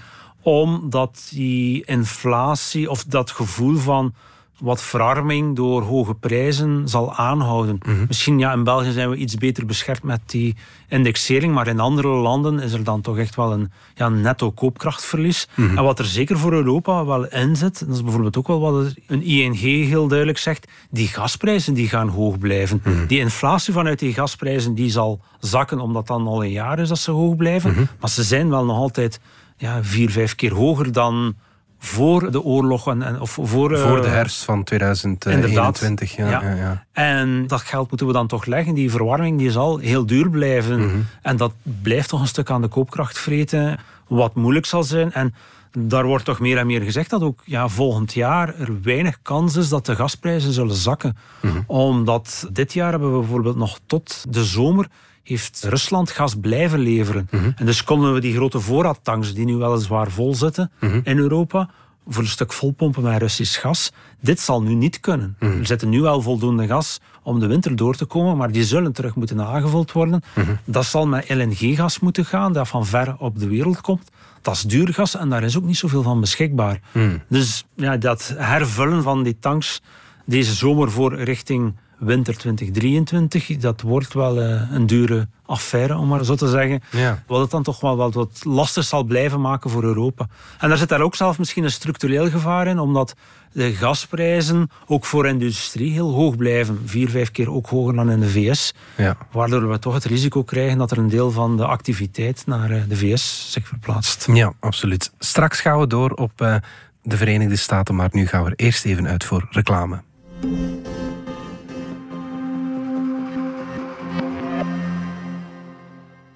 Omdat 0.49 1.29
die 1.31 1.85
inflatie 1.85 2.91
of 2.91 3.05
dat 3.05 3.31
gevoel 3.31 3.77
van 3.77 4.15
wat 4.59 4.83
verarming 4.83 5.57
door 5.57 5.83
hoge 5.83 6.15
prijzen 6.15 6.89
zal 6.89 7.15
aanhouden. 7.15 7.81
Mm 7.87 7.95
-hmm. 7.95 8.05
Misschien 8.07 8.39
ja, 8.39 8.53
in 8.53 8.65
België 8.65 8.91
zijn 8.91 9.11
we 9.11 9.17
iets 9.17 9.35
beter 9.35 9.67
beschermd 9.67 10.03
met 10.03 10.21
die 10.27 10.57
indexering, 10.89 11.55
maar 11.55 11.67
in 11.67 11.81
andere 11.81 12.09
landen 12.09 12.61
is 12.61 12.73
er 12.73 12.85
dan 12.85 13.01
toch 13.01 13.19
echt 13.19 13.35
wel 13.35 13.53
een 13.53 13.71
ja, 13.95 14.09
netto 14.09 14.51
koopkrachtverlies. 14.51 15.49
Mm 15.55 15.69
-hmm. 15.69 15.77
En 15.79 15.85
wat 15.85 15.99
er 15.99 16.05
zeker 16.05 16.39
voor 16.39 16.53
Europa 16.53 17.05
wel 17.05 17.29
in 17.29 17.57
zit, 17.57 17.87
dat 17.87 17.97
is 17.97 18.03
bijvoorbeeld 18.03 18.37
ook 18.37 18.47
wel 18.47 18.61
wat 18.61 18.95
een 19.07 19.23
ING 19.23 19.59
heel 19.89 20.09
duidelijk 20.09 20.39
zegt, 20.39 20.69
die 20.91 21.09
gasprijzen 21.09 21.75
die 21.75 21.89
gaan 21.89 22.09
hoog 22.09 22.39
blijven. 22.39 22.81
Mm 22.85 22.93
-hmm. 22.93 23.07
Die 23.07 23.19
inflatie 23.19 23.73
vanuit 23.73 23.99
die 23.99 24.13
gasprijzen 24.13 24.75
die 24.75 24.91
zal 24.91 25.21
zakken, 25.41 25.81
omdat 25.81 26.07
dan 26.07 26.27
al 26.27 26.45
een 26.45 26.51
jaar 26.51 26.79
is 26.79 26.89
dat 26.89 26.99
ze 26.99 27.11
hoog 27.11 27.37
blijven. 27.37 27.89
Maar 28.01 28.11
ze 28.11 28.23
zijn 28.23 28.51
wel 28.51 28.65
nog 28.65 28.77
altijd 28.77 29.21
ja, 29.59 29.85
vier, 29.85 30.11
vijf 30.11 30.35
keer 30.35 30.53
hoger 30.53 30.93
dan 30.93 31.37
voor 31.79 32.31
de 32.31 32.43
oorlog 32.43 32.89
en, 32.89 33.03
en 33.03 33.21
of 33.21 33.31
voor, 33.31 33.79
voor 33.79 34.03
de 34.03 34.09
herfst 34.09 34.45
van 34.45 34.65
2021. 34.65 36.17
Ja, 36.17 36.31
ja. 36.31 36.43
Ja, 36.43 36.55
ja. 36.55 36.85
En 36.93 37.47
dat 37.47 37.61
geld 37.61 37.89
moeten 37.89 38.07
we 38.07 38.13
dan 38.13 38.27
toch 38.27 38.45
leggen. 38.45 38.75
Die 38.75 38.91
verwarming 38.91 39.39
die 39.39 39.51
zal 39.51 39.79
heel 39.79 40.07
duur 40.07 40.31
blijven. 40.31 40.81
Mm 40.81 40.89
-hmm. 40.89 41.07
En 41.23 41.37
dat 41.37 41.53
blijft 41.83 42.09
toch 42.09 42.21
een 42.21 42.27
stuk 42.27 42.51
aan 42.51 42.63
de 42.63 42.69
koopkracht 42.69 43.19
vreten, 43.19 43.79
wat 44.07 44.35
moeilijk 44.35 44.67
zal 44.67 44.85
zijn. 44.85 45.13
En 45.13 45.35
daar 45.79 46.07
wordt 46.07 46.25
toch 46.25 46.41
meer 46.41 46.59
en 46.59 46.67
meer 46.67 46.83
gezegd 46.83 47.11
dat 47.11 47.23
ook 47.23 47.43
ja, 47.45 47.69
volgend 47.69 48.13
jaar 48.13 48.55
er 48.61 48.83
weinig 48.83 49.19
kans 49.23 49.57
is 49.57 49.69
dat 49.69 49.87
de 49.87 49.97
gasprijzen 49.97 50.53
zullen 50.53 50.77
zakken. 50.77 51.17
Mm 51.41 51.51
-hmm. 51.51 51.65
Omdat 51.67 52.49
dit 52.53 52.73
jaar 52.73 52.91
hebben 52.91 53.13
we 53.13 53.19
bijvoorbeeld 53.19 53.57
nog 53.57 53.79
tot 53.87 54.25
de 54.29 54.45
zomer 54.45 54.89
heeft 55.29 55.65
Rusland 55.69 56.11
gas 56.11 56.35
blijven 56.41 56.79
leveren. 56.79 57.29
Mm 57.31 57.41
-hmm. 57.41 57.53
En 57.57 57.67
dus 57.67 57.85
konden 57.85 58.15
we 58.15 58.21
die 58.21 58.35
grote 58.35 58.61
voorraadtanks, 58.61 59.35
die 59.35 59.45
nu 59.45 59.57
weliswaar 59.57 60.11
vol 60.11 60.35
zitten 60.35 60.71
mm 60.81 60.91
-hmm. 60.91 61.01
in 61.05 61.19
Europa, 61.19 61.71
voor 62.07 62.23
een 62.23 62.29
stuk 62.29 62.53
volpompen 62.53 63.03
met 63.03 63.21
Russisch 63.21 63.61
gas. 63.61 63.93
Dit 64.21 64.41
zal 64.41 64.63
nu 64.63 64.75
niet 64.75 65.01
kunnen. 65.01 65.37
Mm 65.39 65.51
-hmm. 65.51 65.61
Er 65.61 65.67
zitten 65.67 65.89
nu 65.89 66.01
wel 66.01 66.23
voldoende 66.23 66.67
gas 66.67 67.01
om 67.23 67.41
de 67.41 67.47
winter 67.47 67.77
door 67.77 67.97
te 67.97 68.05
komen, 68.05 68.37
maar 68.37 68.53
die 68.53 68.65
zullen 68.65 68.93
terug 68.93 69.15
moeten 69.15 69.41
aangevuld 69.41 69.93
worden. 69.93 70.23
Dat 70.65 70.85
zal 70.85 71.07
met 71.07 71.29
LNG-gas 71.29 71.99
moeten 71.99 72.25
gaan, 72.25 72.53
dat 72.53 72.69
van 72.69 72.87
ver 72.87 73.17
op 73.19 73.39
de 73.39 73.49
wereld 73.49 73.81
komt. 73.81 74.11
Dat 74.43 74.55
is 74.55 74.63
duur 74.63 74.95
gas 74.95 75.17
en 75.17 75.29
daar 75.29 75.43
is 75.43 75.57
ook 75.57 75.65
niet 75.65 75.77
zoveel 75.77 76.03
van 76.03 76.21
beschikbaar. 76.21 76.81
Dus 77.29 77.65
ja, 77.75 77.97
dat 77.97 78.35
hervullen 78.37 79.03
van 79.03 79.23
die 79.23 79.39
tanks 79.41 79.83
deze 80.25 80.55
zomer 80.55 80.91
voor 80.91 81.15
richting 81.15 81.75
winter 81.99 82.37
2023, 82.37 83.57
dat 83.57 83.81
wordt 83.81 84.15
wel 84.15 84.43
uh, 84.43 84.63
een 84.73 84.87
dure 84.87 85.29
affaire, 85.47 85.97
om 85.97 86.09
maar 86.09 86.25
zo 86.25 86.35
te 86.35 86.49
zeggen. 86.49 86.83
Ja. 86.91 87.23
Wat 87.27 87.41
het 87.41 87.51
dan 87.51 87.63
toch 87.63 87.81
wel 87.81 87.97
wat, 87.97 88.15
wat 88.15 88.41
lastig 88.45 88.85
zal 88.85 89.05
blijven 89.05 89.41
maken 89.41 89.71
voor 89.71 89.85
Europa. 89.85 90.29
En 90.59 90.69
daar 90.69 90.79
zit 90.79 90.89
daar 90.89 91.01
ook 91.01 91.15
zelf 91.15 91.39
misschien 91.39 91.65
een 91.65 91.71
structureel 91.71 92.31
gevaar 92.31 92.67
in, 92.67 92.79
omdat 92.79 93.15
de 93.53 93.73
gasprijzen 93.73 94.71
ook 94.87 95.05
voor 95.05 95.27
industrie 95.27 95.93
heel 95.93 96.13
hoog 96.13 96.37
blijven. 96.37 96.83
Vier, 96.85 97.11
vijf 97.11 97.31
keer 97.31 97.51
ook 97.51 97.67
hoger 97.67 97.95
dan 97.95 98.11
in 98.11 98.21
de 98.21 98.29
VS. 98.29 98.75
Ja. 98.97 99.17
Waardoor 99.31 99.69
we 99.69 99.79
toch 99.79 99.95
het 99.95 100.05
risico 100.05 100.43
krijgen 100.43 100.79
dat 100.79 100.91
er 100.91 100.99
een 100.99 101.09
deel 101.09 101.31
van 101.31 101.57
de 101.57 101.67
activiteit 101.67 102.43
naar 102.47 102.69
de 102.89 102.97
VS 102.97 103.53
zich 103.53 103.69
verplaatst. 103.69 104.29
Ja, 104.33 104.53
absoluut. 104.61 105.13
Straks 105.19 105.61
gaan 105.61 105.79
we 105.79 105.87
door 105.87 106.11
op 106.11 106.41
uh, 106.41 106.57
de 107.03 107.17
Verenigde 107.17 107.57
Staten, 107.57 107.95
maar 107.95 108.09
nu 108.13 108.27
gaan 108.27 108.45
we 108.45 108.51
er 108.51 108.57
eerst 108.57 108.85
even 108.85 109.07
uit 109.09 109.25
voor 109.25 109.47
reclame. 109.51 110.01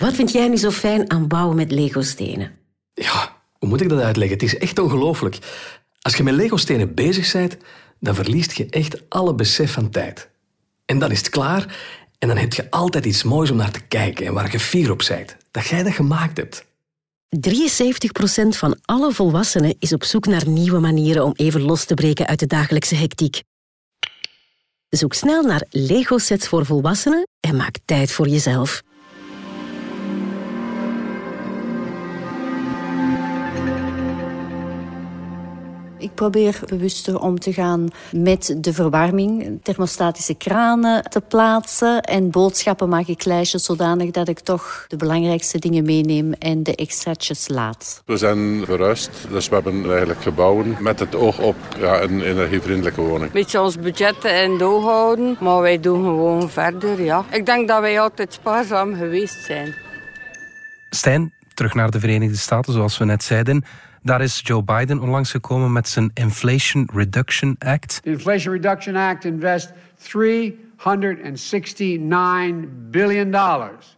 Wat 0.02 0.14
vind 0.14 0.32
jij 0.32 0.48
nu 0.48 0.56
zo 0.56 0.70
fijn 0.70 1.10
aan 1.10 1.28
bouwen 1.28 1.56
met 1.56 1.70
Lego-stenen? 1.70 2.50
Ja, 2.94 3.36
hoe 3.58 3.68
moet 3.68 3.80
ik 3.80 3.88
dat 3.88 4.00
uitleggen? 4.00 4.38
Het 4.38 4.46
is 4.46 4.58
echt 4.58 4.78
ongelooflijk. 4.78 5.38
Als 6.00 6.16
je 6.16 6.22
met 6.22 6.34
Lego-stenen 6.34 6.94
bezig 6.94 7.32
bent, 7.32 7.56
dan 8.00 8.14
verliest 8.14 8.52
je 8.52 8.66
echt 8.70 9.10
alle 9.10 9.34
besef 9.34 9.72
van 9.72 9.90
tijd. 9.90 10.30
En 10.84 10.98
dan 10.98 11.10
is 11.10 11.18
het 11.18 11.28
klaar 11.28 11.78
en 12.18 12.28
dan 12.28 12.36
heb 12.36 12.52
je 12.52 12.70
altijd 12.70 13.04
iets 13.04 13.22
moois 13.22 13.50
om 13.50 13.56
naar 13.56 13.70
te 13.70 13.80
kijken 13.80 14.26
en 14.26 14.32
waar 14.34 14.52
je 14.52 14.60
fier 14.60 14.90
op 14.90 15.04
bent. 15.08 15.36
Dat 15.50 15.66
jij 15.66 15.82
dat 15.82 15.92
gemaakt 15.92 16.36
hebt. 16.36 16.64
73% 17.36 18.48
van 18.48 18.78
alle 18.84 19.12
volwassenen 19.12 19.74
is 19.78 19.92
op 19.92 20.04
zoek 20.04 20.26
naar 20.26 20.48
nieuwe 20.48 20.78
manieren 20.78 21.24
om 21.24 21.32
even 21.36 21.62
los 21.62 21.84
te 21.84 21.94
breken 21.94 22.26
uit 22.26 22.38
de 22.38 22.46
dagelijkse 22.46 22.94
hectiek. 22.94 23.42
Zoek 24.88 25.14
snel 25.14 25.42
naar 25.42 25.64
Lego-sets 25.70 26.48
voor 26.48 26.66
volwassenen 26.66 27.26
en 27.40 27.56
maak 27.56 27.76
tijd 27.84 28.12
voor 28.12 28.28
jezelf. 28.28 28.82
Ik 36.02 36.14
probeer 36.14 36.60
bewuster 36.66 37.20
om 37.20 37.38
te 37.38 37.52
gaan 37.52 37.88
met 38.12 38.54
de 38.58 38.72
verwarming. 38.72 39.60
Thermostatische 39.62 40.34
kranen 40.34 41.02
te 41.02 41.20
plaatsen. 41.20 42.00
En 42.00 42.30
boodschappen 42.30 42.88
maak 42.88 43.06
ik 43.06 43.24
lijstjes 43.24 43.64
zodanig 43.64 44.10
dat 44.10 44.28
ik 44.28 44.38
toch 44.38 44.84
de 44.88 44.96
belangrijkste 44.96 45.58
dingen 45.58 45.84
meeneem 45.84 46.32
en 46.32 46.62
de 46.62 46.74
extraatjes 46.74 47.48
laat. 47.48 48.02
We 48.06 48.16
zijn 48.16 48.64
verhuisd, 48.64 49.10
dus 49.30 49.48
we 49.48 49.54
hebben 49.54 49.90
eigenlijk 49.90 50.22
gebouwen 50.22 50.76
met 50.80 50.98
het 50.98 51.14
oog 51.14 51.38
op 51.38 51.56
ja, 51.78 52.02
een 52.02 52.20
energievriendelijke 52.20 53.00
woning. 53.00 53.22
Een 53.22 53.32
beetje 53.32 53.60
ons 53.60 53.78
budget 53.78 54.24
in 54.24 54.58
doog 54.58 54.84
houden, 54.84 55.36
maar 55.40 55.60
wij 55.60 55.80
doen 55.80 56.04
gewoon 56.04 56.50
verder. 56.50 57.02
Ja. 57.02 57.24
Ik 57.30 57.46
denk 57.46 57.68
dat 57.68 57.80
wij 57.80 58.00
altijd 58.00 58.32
spaarzaam 58.32 58.94
geweest 58.94 59.44
zijn. 59.44 59.74
Stijn, 60.90 61.32
terug 61.54 61.74
naar 61.74 61.90
de 61.90 62.00
Verenigde 62.00 62.36
Staten, 62.36 62.72
zoals 62.72 62.98
we 62.98 63.04
net 63.04 63.22
zeiden. 63.24 63.64
Daar 64.04 64.20
is 64.20 64.40
Joe 64.44 64.62
Biden 64.62 65.00
onlangs 65.00 65.30
gekomen 65.30 65.72
met 65.72 65.88
zijn 65.88 66.10
Inflation 66.14 66.88
Reduction 66.92 67.56
Act. 67.58 68.02
The 68.02 68.10
Inflation 68.10 68.52
Reduction 68.52 68.96
Act 68.96 69.24
invests 69.24 69.72
369 69.96 72.68
billion 72.90 73.30
dollars 73.30 73.96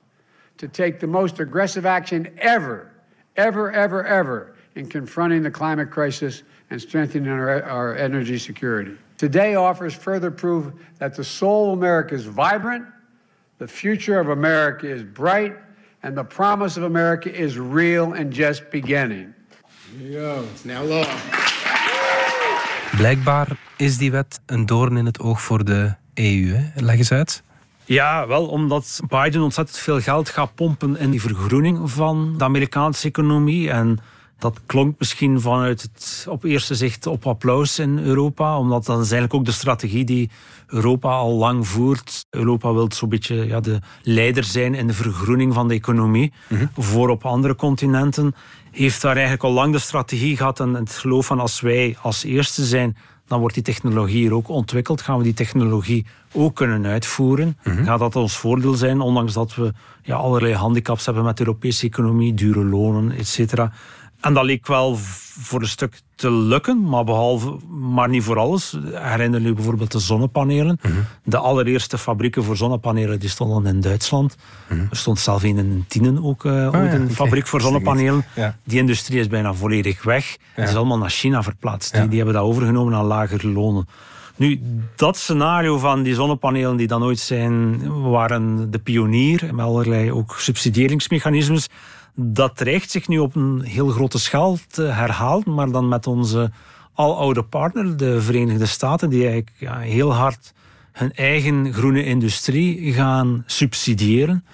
to 0.57 0.71
take 0.71 0.99
the 0.99 1.07
most 1.07 1.41
aggressive 1.41 1.89
action 1.89 2.39
ever, 2.39 2.91
ever, 3.33 3.73
ever, 3.73 4.05
ever 4.05 4.55
in 4.73 4.89
confronting 4.89 5.43
the 5.43 5.51
climate 5.51 5.91
crisis 5.91 6.43
and 6.69 6.81
strengthening 6.81 7.33
our, 7.33 7.63
our 7.63 7.97
energy 7.97 8.39
security. 8.39 8.97
Today 9.17 9.55
offers 9.55 9.95
further 9.95 10.31
proof 10.31 10.67
that 10.99 11.15
the 11.15 11.25
soul 11.25 11.73
of 11.73 11.79
America 11.79 12.15
is 12.15 12.27
vibrant, 12.27 12.85
the 13.59 13.69
future 13.69 14.21
of 14.21 14.29
America 14.29 14.87
is 14.87 15.03
bright, 15.03 15.57
and 16.03 16.15
the 16.15 16.25
promise 16.25 16.77
of 16.77 16.83
America 16.83 17.35
is 17.35 17.59
real 17.59 18.13
and 18.13 18.35
just 18.35 18.71
beginning. 18.71 19.35
Now 20.63 20.89
law. 20.89 21.07
Blijkbaar 22.97 23.49
is 23.77 23.97
die 23.99 24.11
wet 24.11 24.41
een 24.47 24.67
doorn 24.67 24.97
in 24.97 25.07
het 25.07 25.21
oog 25.21 25.43
voor 25.43 25.65
de 25.65 25.95
EU. 26.15 26.55
Hè? 26.55 26.81
Leg 26.83 26.97
eens 26.97 27.13
uit. 27.13 27.43
Ja, 27.85 28.27
wel 28.27 28.47
omdat 28.47 29.01
Biden 29.09 29.43
ontzettend 29.43 29.79
veel 29.79 30.01
geld 30.01 30.29
gaat 30.29 30.55
pompen 30.55 30.99
in 30.99 31.11
die 31.11 31.21
vergroening 31.21 31.91
van 31.91 32.35
de 32.39 32.45
Amerikaanse 32.45 33.09
economie. 33.09 33.71
En 33.71 33.99
dat 34.39 34.61
klonk 34.67 34.95
misschien 34.99 35.41
vanuit 35.41 35.83
het 35.83 36.27
op 36.29 36.45
eerste 36.45 36.75
zicht 36.75 37.07
op 37.07 37.27
applaus 37.27 37.79
in 37.79 37.99
Europa, 37.99 38.59
omdat 38.59 38.85
dat 38.85 38.97
is 38.97 39.11
eigenlijk 39.11 39.35
ook 39.35 39.45
de 39.45 39.53
strategie 39.53 40.05
die 40.05 40.31
Europa 40.67 41.11
al 41.11 41.33
lang 41.33 41.69
voert. 41.69 42.25
Europa 42.31 42.73
wil 42.73 42.93
zo'n 42.93 43.09
beetje 43.09 43.47
ja, 43.47 43.61
de 43.61 43.79
leider 44.03 44.45
zijn 44.45 44.75
in 44.75 44.87
de 44.87 44.93
vergroening 44.93 45.55
van 45.55 45.69
de 45.69 45.75
economie, 45.75 46.33
voor 46.77 47.09
op 47.09 47.25
andere 47.25 47.55
continenten. 47.55 48.35
Heeft 48.71 49.03
daar 49.03 49.13
eigenlijk 49.13 49.45
al 49.45 49.53
lang 49.53 49.73
de 49.73 49.79
strategie 49.79 50.37
gehad 50.37 50.61
en 50.61 50.75
het 50.75 50.93
geloof 50.93 51.27
van 51.27 51.41
als 51.41 51.61
wij 51.61 51.97
als 52.03 52.25
eerste 52.25 52.65
zijn, 52.65 52.97
dan 53.27 53.41
wordt 53.41 53.55
die 53.55 53.63
technologie 53.63 54.17
hier 54.17 54.35
ook 54.35 54.49
ontwikkeld. 54.49 55.03
Gaan 55.03 55.19
we 55.19 55.25
die 55.25 55.35
technologie 55.35 56.07
ook 56.33 56.55
kunnen 56.55 56.87
uitvoeren? 56.87 57.57
Gaat 57.63 57.99
dat 57.99 58.17
ons 58.17 58.37
voordeel 58.37 58.75
zijn, 58.75 59.01
ondanks 59.01 59.33
dat 59.33 59.55
we 59.55 59.73
ja, 60.03 60.17
allerlei 60.17 60.55
handicaps 60.55 61.05
hebben 61.07 61.25
met 61.25 61.37
de 61.37 61.47
Europese 61.47 61.87
economie, 61.87 62.35
dure 62.35 62.65
lonen, 62.65 63.11
et 63.11 63.29
cetera. 63.29 63.73
En 64.25 64.35
dat 64.35 64.45
leek 64.45 64.67
wel 64.67 64.97
voor 65.39 65.61
een 65.61 65.69
stuk 65.69 66.01
te 66.15 66.31
lukken, 66.31 66.89
maar, 66.89 67.05
behalve, 67.05 67.57
maar 67.71 68.09
niet 68.09 68.23
voor 68.23 68.39
alles. 68.39 68.77
Herinner 68.93 69.41
je 69.41 69.53
bijvoorbeeld 69.53 69.93
de 69.93 69.99
zonnepanelen. 69.99 70.81
De 71.25 71.39
allereerste 71.39 71.99
fabrieken 71.99 72.45
voor 72.45 72.57
zonnepanelen 72.57 73.21
die 73.21 73.29
stonden 73.29 73.75
in 73.75 73.81
Duitsland. 73.81 74.37
Er 74.69 74.97
stond 74.97 75.19
zelf 75.19 75.43
een 75.43 75.59
in 75.59 75.85
Tienen 75.89 76.25
ook 76.25 76.45
uh, 76.45 76.53
ja, 76.53 76.93
een 76.93 77.11
fabriek 77.11 77.47
voor 77.47 77.61
zonnepanelen. 77.61 78.25
Ja. 78.35 78.57
Die 78.65 78.79
industrie 78.79 79.21
is 79.21 79.29
bijna 79.29 79.55
volledig 79.55 80.03
weg. 80.03 80.37
Het 80.53 80.69
is 80.69 80.75
allemaal 80.75 80.99
naar 80.99 81.11
China 81.11 81.43
verplaatst. 81.43 81.93
Die, 81.93 82.09
die 82.09 82.17
hebben 82.17 82.35
dat 82.35 82.45
overgenomen 82.45 82.95
aan 82.95 83.05
lagere 83.05 83.49
lonen. 83.49 83.89
Nu, 84.37 84.61
dat 84.97 85.17
scenario 85.17 85.79
van 85.79 86.03
die 86.03 86.15
zonnepanelen 86.15 86.77
die 86.77 86.87
dan 86.87 87.03
ooit 87.03 87.19
zijn, 87.19 87.83
waren 88.11 88.71
de 88.71 88.79
pionier 88.79 89.55
met 89.55 89.65
allerlei 89.65 90.13
ook 90.13 90.35
subsidieringsmechanismes. 90.39 91.69
Dat 92.15 92.57
dreigt 92.57 92.91
zich 92.91 93.09
nu 93.09 93.19
op 93.19 93.35
een 93.35 93.63
heel 93.63 93.89
grote 93.89 94.19
schaal 94.19 94.59
te 94.69 94.83
herhalen, 94.83 95.55
maar 95.55 95.71
dan 95.71 95.89
met 95.89 96.07
onze 96.07 96.51
aloude 96.95 97.43
partner, 97.43 97.97
de 97.97 98.21
Verenigde 98.21 98.67
Staten, 98.67 99.11
die 99.11 99.21
eigenlijk 99.21 99.53
ja, 99.59 99.79
heel 99.79 100.15
hard 100.15 100.53
hun 100.93 101.13
eigen 101.13 101.73
groene 101.73 102.05
industrie 102.05 102.93
gaan 102.93 103.43
subsidiëren. 103.47 104.45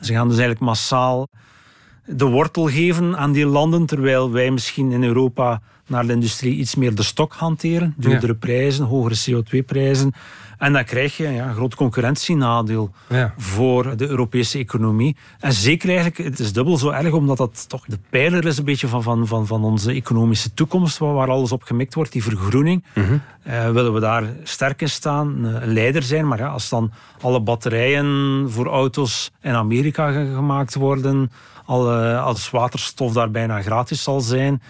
Ze 0.00 0.12
gaan 0.12 0.28
dus 0.28 0.38
eigenlijk 0.38 0.60
massaal 0.60 1.28
de 2.08 2.24
wortel 2.24 2.66
geven 2.68 3.16
aan 3.18 3.32
die 3.32 3.46
landen, 3.46 3.86
terwijl 3.86 4.30
wij 4.30 4.50
misschien 4.50 4.92
in 4.92 5.04
Europa 5.04 5.60
naar 5.86 6.06
de 6.06 6.12
industrie 6.12 6.56
iets 6.56 6.74
meer 6.74 6.94
de 6.94 7.02
stok 7.02 7.32
hanteren. 7.34 7.94
Duurdere 7.96 8.34
prijzen, 8.34 8.84
hogere 8.84 9.16
CO2-prijzen. 9.30 10.12
En 10.58 10.72
dan 10.72 10.84
krijg 10.84 11.16
je 11.16 11.28
ja, 11.28 11.48
een 11.48 11.54
groot 11.54 11.74
concurrentienadeel 11.74 12.90
Ja. 13.08 13.34
voor 13.36 13.96
de 13.96 14.08
Europese 14.08 14.58
economie. 14.58 15.16
En 15.40 15.52
zeker 15.52 15.88
eigenlijk, 15.88 16.18
het 16.18 16.38
is 16.38 16.52
dubbel 16.52 16.76
zo 16.76 16.90
erg, 16.90 17.12
omdat 17.12 17.36
dat 17.36 17.68
toch 17.68 17.84
de 17.86 17.98
pijler 18.10 18.46
is 18.46 18.58
een 18.58 18.64
beetje 18.64 18.88
van, 18.88 19.02
van, 19.02 19.26
van, 19.26 19.46
van 19.46 19.64
onze 19.64 19.92
economische 19.92 20.54
toekomst, 20.54 20.98
waar, 20.98 21.30
alles 21.30 21.52
op 21.52 21.62
gemikt 21.62 21.94
wordt, 21.94 22.12
die 22.12 22.22
vergroening. 22.22 22.84
Eh, 23.42 23.70
willen 23.70 23.92
we 23.92 24.00
daar 24.00 24.24
sterk 24.42 24.80
in 24.80 24.88
staan, 24.90 25.46
eh, 25.46 25.62
een 25.62 25.72
leider 25.72 26.02
zijn. 26.02 26.28
Maar 26.28 26.38
ja, 26.38 26.48
als 26.48 26.68
dan 26.68 26.90
alle 27.20 27.40
batterijen 27.40 28.46
voor 28.50 28.66
auto's 28.66 29.30
in 29.42 29.52
Amerika 29.54 30.10
ge- 30.10 30.32
gemaakt 30.34 30.74
worden, 30.74 31.30
alle, 31.68 32.18
als 32.18 32.50
waterstof 32.50 33.12
daar 33.12 33.30
bijna 33.30 33.62
gratis 33.62 34.02
zal 34.02 34.20
zijn. 34.20 34.62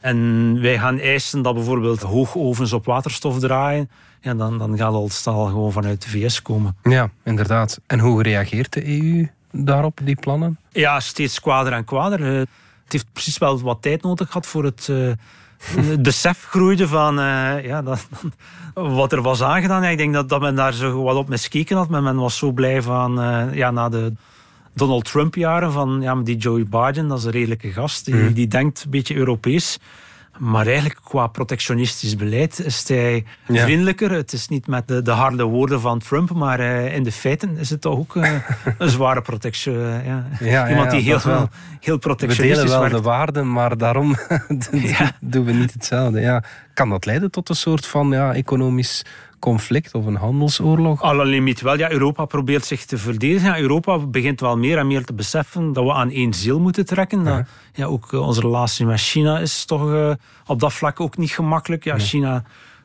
En 0.00 0.60
wij 0.60 0.78
gaan 0.78 0.98
eisen 0.98 1.42
dat 1.42 1.54
bijvoorbeeld 1.54 2.02
hoogovens 2.02 2.72
op 2.72 2.84
waterstof 2.84 3.38
draaien. 3.38 3.90
Ja, 4.20 4.34
dan, 4.34 4.58
dan 4.58 4.76
gaat 4.76 4.92
al 4.92 5.08
staal 5.08 5.46
gewoon 5.46 5.72
vanuit 5.72 6.02
de 6.02 6.08
VS 6.08 6.42
komen. 6.42 6.76
Ja, 6.82 7.10
inderdaad. 7.24 7.80
En 7.86 7.98
hoe 7.98 8.22
reageert 8.22 8.72
de 8.72 9.00
EU 9.00 9.28
daarop, 9.52 10.00
die 10.02 10.16
plannen? 10.16 10.58
Ja, 10.70 11.00
steeds 11.00 11.40
kwader 11.40 11.72
en 11.72 11.84
kwader. 11.84 12.22
Eh, 12.22 12.38
het 12.38 12.92
heeft 12.92 13.12
precies 13.12 13.38
wel 13.38 13.60
wat 13.60 13.82
tijd 13.82 14.02
nodig 14.02 14.26
gehad 14.26 14.46
voor 14.46 14.64
het, 14.64 14.86
het 15.66 16.02
besef 16.02 16.44
groeide 16.44 16.88
van 16.88 17.18
eh, 17.18 17.64
ja, 17.64 17.82
dat, 17.82 18.08
wat 19.00 19.12
er 19.12 19.22
was 19.22 19.42
aangedaan. 19.42 19.82
Ja, 19.82 19.88
ik 19.88 19.98
denk 19.98 20.14
dat, 20.14 20.28
dat 20.28 20.40
men 20.40 20.54
daar 20.54 20.72
zo 20.72 21.02
wat 21.02 21.16
op 21.16 21.28
miskeken 21.28 21.76
had. 21.76 21.88
Maar 21.88 22.02
men 22.02 22.16
was 22.16 22.38
zo 22.38 22.52
blij 22.52 22.82
van, 22.82 23.12
ja, 23.52 23.70
na 23.70 23.88
de 23.88 24.12
Donald 24.76 25.04
Trump-jaren, 25.04 25.72
van 25.72 25.98
ja, 26.00 26.14
maar 26.14 26.24
die 26.24 26.36
Joe 26.36 26.64
Biden, 26.64 27.08
dat 27.08 27.18
is 27.18 27.24
een 27.24 27.30
redelijke 27.30 27.72
gast. 27.72 28.04
Die, 28.04 28.14
Mhm. 28.14 28.32
die 28.32 28.48
denkt 28.48 28.82
een 28.84 28.90
beetje 28.90 29.14
Europees. 29.14 29.78
Maar 30.38 30.66
eigenlijk 30.66 30.98
qua 31.04 31.26
protectionistisch 31.26 32.16
beleid 32.16 32.58
is 32.64 32.88
hij 32.88 33.24
Ja. 33.46 33.62
vriendelijker. 33.64 34.10
Het 34.10 34.32
is 34.32 34.48
niet 34.48 34.66
met 34.66 34.88
de, 34.88 35.02
de 35.02 35.10
harde 35.10 35.42
woorden 35.44 35.80
van 35.80 35.98
Trump, 35.98 36.30
maar 36.32 36.60
eh, 36.60 36.94
in 36.94 37.02
de 37.02 37.12
feiten 37.12 37.56
is 37.58 37.70
het 37.70 37.80
toch 37.80 37.98
ook 37.98 38.16
eh, 38.16 38.32
een 38.78 38.88
zware 38.88 39.22
protectie. 39.22 39.72
eh, 39.72 40.06
ja. 40.06 40.26
ja, 40.40 40.68
Iemand 40.68 40.90
die 40.90 41.00
heel, 41.00 41.20
wel. 41.24 41.48
heel 41.80 41.94
We 41.94 42.00
protectionistisch 42.00 42.56
delen 42.56 42.70
wel 42.70 42.80
werkt. 42.80 42.96
de 42.96 43.02
waarden, 43.02 43.52
maar 43.52 43.76
daarom 43.78 44.16
doen 45.20 45.44
we 45.44 45.52
niet 45.52 45.72
hetzelfde. 45.72 46.20
Ja. 46.20 46.42
Kan 46.74 46.88
dat 46.88 47.06
leiden 47.06 47.30
tot 47.30 47.48
een 47.48 47.54
soort 47.56 47.86
van 47.86 48.08
ja, 48.10 48.34
economisch 48.34 49.04
conflict 49.38 49.94
of 49.94 50.06
een 50.06 50.16
handelsoorlog? 50.16 51.02
À 51.02 51.14
la 51.14 51.22
limiet 51.22 51.60
wel. 51.60 51.78
Ja, 51.78 51.90
Europa 51.90 52.24
probeert 52.24 52.64
zich 52.64 52.84
te 52.84 52.98
verdedigen. 52.98 53.48
Ja, 53.48 53.58
Europa 53.58 53.98
begint 53.98 54.40
wel 54.40 54.56
meer 54.56 54.78
en 54.78 54.86
meer 54.86 55.04
te 55.04 55.12
beseffen 55.12 55.72
dat 55.72 55.84
we 55.84 55.92
aan 55.92 56.10
één 56.10 56.34
ziel 56.34 56.60
moeten 56.60 56.86
trekken. 56.86 57.46
Ja, 57.72 57.84
ook 57.84 58.12
eh, 58.12 58.20
onze 58.20 58.40
relatie 58.40 58.86
met 58.86 59.00
China 59.00 59.38
is 59.38 59.64
toch 59.64 59.92
eh, 59.92 60.10
op 60.46 60.60
dat 60.60 60.72
vlak 60.72 61.00
ook 61.00 61.16
niet 61.16 61.30
gemakkelijk. 61.30 61.84
Ja, 61.84 61.98
China, 61.98 62.42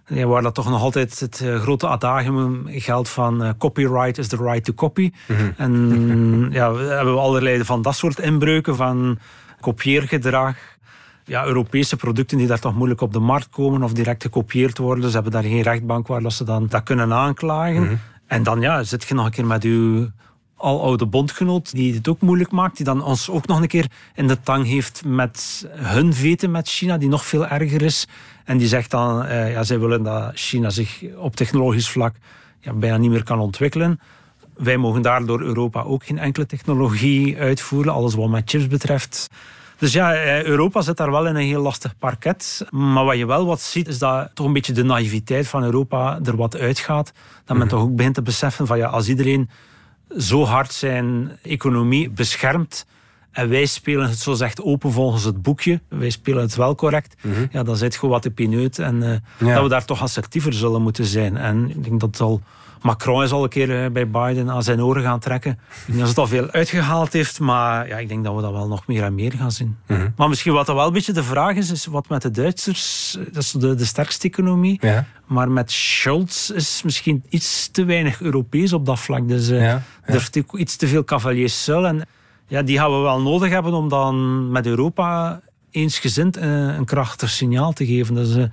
ja, 0.07 0.25
waar 0.25 0.41
dat 0.41 0.55
toch 0.55 0.69
nog 0.69 0.81
altijd 0.81 1.19
het 1.19 1.41
eh, 1.41 1.59
grote 1.59 1.87
adagium 1.87 2.63
geldt 2.67 3.09
van 3.09 3.55
copyright 3.57 4.17
is 4.17 4.27
the 4.27 4.37
right 4.37 4.63
to 4.63 4.73
copy. 4.73 5.11
En 5.57 6.47
ja, 6.51 6.73
we 6.73 6.83
hebben 6.83 7.19
allerlei 7.19 7.65
van 7.65 7.81
dat 7.81 7.95
soort 7.95 8.19
inbreuken 8.19 8.75
van 8.75 9.19
kopieergedrag. 9.59 10.55
Ja, 11.25 11.45
Europese 11.45 11.95
producten 11.95 12.37
die 12.37 12.47
daar 12.47 12.59
toch 12.59 12.75
moeilijk 12.75 13.01
op 13.01 13.13
de 13.13 13.19
markt 13.19 13.49
komen 13.49 13.83
of 13.83 13.93
direct 13.93 14.21
gekopieerd 14.21 14.77
worden. 14.77 15.07
Ze 15.07 15.13
hebben 15.13 15.31
daar 15.31 15.43
geen 15.43 15.61
rechtbank 15.61 16.07
waar 16.07 16.21
dat 16.21 16.33
ze 16.33 16.43
dan 16.43 16.67
dat 16.67 16.83
kunnen 16.83 17.13
aanklagen. 17.13 17.99
En 18.27 18.43
dan 18.43 18.61
ja, 18.61 18.83
zit 18.83 19.03
je 19.03 19.13
nog 19.13 19.25
een 19.25 19.31
keer 19.31 19.45
met 19.45 19.63
uw 19.63 20.09
aloude 20.57 21.05
bondgenoot 21.05 21.71
die 21.71 21.93
het 21.93 22.07
ook 22.07 22.21
moeilijk 22.21 22.51
maakt, 22.51 22.75
die 22.77 22.85
dan 22.85 23.03
ons 23.03 23.29
ook 23.29 23.47
nog 23.47 23.61
een 23.61 23.67
keer 23.67 23.91
in 24.15 24.27
de 24.27 24.41
tang 24.41 24.65
heeft 24.65 25.01
met 25.05 25.67
hun 25.71 26.13
veten 26.13 26.51
met 26.51 26.69
China, 26.69 26.97
die 26.97 27.09
nog 27.09 27.25
veel 27.25 27.47
erger 27.47 27.81
is. 27.81 28.07
En 28.45 28.57
die 28.57 28.67
zegt 28.67 28.91
dan, 28.91 29.25
eh, 29.25 29.51
ja, 29.51 29.63
zij 29.63 29.79
willen 29.79 30.03
dat 30.03 30.31
China 30.35 30.69
zich 30.69 31.03
op 31.17 31.35
technologisch 31.35 31.89
vlak 31.89 32.15
ja, 32.59 32.73
bijna 32.73 32.97
niet 32.97 33.11
meer 33.11 33.23
kan 33.23 33.39
ontwikkelen. 33.39 33.99
Wij 34.55 34.77
mogen 34.77 35.01
daardoor 35.01 35.41
Europa 35.41 35.81
ook 35.81 36.05
geen 36.05 36.19
enkele 36.19 36.45
technologie 36.45 37.37
uitvoeren, 37.37 37.93
alles 37.93 38.13
wat 38.13 38.29
met 38.29 38.49
chips 38.49 38.67
betreft. 38.67 39.29
Dus 39.81 39.93
ja, 39.93 40.13
eh, 40.13 40.43
Europa 40.43 40.81
zit 40.81 40.97
daar 40.97 41.11
wel 41.11 41.27
in 41.27 41.35
een 41.35 41.45
heel 41.45 41.61
lastig 41.61 41.97
parket. 41.97 42.65
Maar 42.69 43.05
wat 43.05 43.17
je 43.17 43.25
wel 43.25 43.45
wat 43.45 43.61
ziet, 43.61 43.87
is 43.87 43.97
dat 43.97 44.29
toch 44.33 44.45
een 44.45 44.53
beetje 44.53 44.73
de 44.73 44.83
naïviteit 44.83 45.47
van 45.47 45.63
Europa 45.63 46.19
er 46.23 46.35
wat 46.35 46.57
uitgaat. 46.57 47.11
Dat 47.45 47.57
men 47.57 47.67
toch 47.67 47.81
ook 47.81 47.95
begint 47.95 48.15
te 48.15 48.21
beseffen 48.21 48.67
van 48.67 48.77
ja, 48.77 48.87
als 48.87 49.07
iedereen 49.07 49.49
zo 50.17 50.43
hard 50.45 50.73
zijn 50.73 51.31
economie 51.41 52.09
beschermt 52.09 52.85
En 53.31 53.49
wij 53.49 53.65
spelen 53.65 54.09
het 54.09 54.19
zo 54.19 54.33
zegt 54.33 54.61
open 54.61 54.91
volgens 54.91 55.23
het 55.23 55.41
boekje. 55.41 55.81
Wij 55.87 56.09
spelen 56.09 56.41
het 56.41 56.55
wel 56.55 56.75
correct. 56.75 57.15
Mhm. 57.23 57.45
Ja, 57.51 57.63
dan 57.63 57.77
zit 57.77 57.95
gewoon 57.95 58.09
wat 58.11 58.23
de 58.23 58.31
pineut. 58.31 58.79
En 58.79 59.03
eh, 59.03 59.47
Ja. 59.47 59.53
dat 59.53 59.63
we 59.63 59.69
daar 59.69 59.85
toch 59.85 60.01
assertiever 60.01 60.53
zullen 60.53 60.81
moeten 60.81 61.05
zijn. 61.05 61.37
En 61.37 61.69
ik 61.69 61.83
denk 61.83 61.99
dat 61.99 62.19
al... 62.19 62.41
Macron 62.81 63.23
is 63.23 63.31
al 63.31 63.43
een 63.43 63.49
keer 63.49 63.83
eh, 63.83 63.91
bij 63.91 64.09
Biden 64.09 64.49
aan 64.49 64.63
zijn 64.63 64.83
oren 64.83 65.03
gaan 65.03 65.19
trekken. 65.19 65.51
Ik 65.51 65.85
denk 65.85 65.99
dat 65.99 66.07
het 66.07 66.17
al 66.17 66.27
veel 66.27 66.49
uitgehaald 66.49 67.13
heeft, 67.13 67.39
maar 67.39 67.87
ja, 67.87 67.97
ik 67.97 68.07
denk 68.07 68.23
dat 68.23 68.35
we 68.35 68.41
dat 68.41 68.51
wel 68.51 68.67
nog 68.67 68.87
meer 68.87 69.03
en 69.03 69.15
meer 69.15 69.31
gaan 69.31 69.51
zien. 69.51 69.77
Mhm. 69.87 70.09
Maar 70.15 70.29
misschien 70.29 70.53
wat 70.53 70.67
er 70.67 70.75
wel 70.75 70.87
een 70.87 70.93
beetje 70.93 71.13
de 71.13 71.23
vraag 71.23 71.55
is, 71.55 71.71
is 71.71 71.85
wat 71.85 72.09
met 72.09 72.21
de 72.21 72.31
Duitsers, 72.31 73.15
eh, 73.19 73.25
dat 73.33 73.43
is 73.43 73.51
de, 73.51 73.75
de 73.75 73.85
sterkste 73.85 74.27
economie. 74.27 74.77
Ja. 74.81 75.05
Maar 75.25 75.51
met 75.51 75.71
Scholz 75.71 76.49
is 76.49 76.81
misschien 76.83 77.23
iets 77.29 77.69
te 77.71 77.83
weinig 77.83 78.21
Europees 78.21 78.73
op 78.73 78.85
dat 78.85 78.99
vlak. 78.99 79.27
Dus 79.27 79.49
eh, 79.49 79.61
Ja, 79.61 79.81
er 80.05 80.29
iets 80.53 80.75
te 80.75 80.87
veel 80.87 81.03
cavaliers. 81.03 81.67
En 81.67 82.07
ja, 82.47 82.61
die 82.61 82.77
gaan 82.77 82.91
we 82.91 82.97
wel 82.97 83.21
nodig 83.21 83.49
hebben 83.49 83.73
om 83.73 83.89
dan 83.89 84.51
met 84.51 84.65
Europa 84.65 85.39
eensgezind 85.71 86.37
een 86.37 86.85
krachtig 86.85 87.29
signaal 87.29 87.73
te 87.73 87.85
geven. 87.85 88.15
Dus 88.15 88.35
eh, 88.35 88.43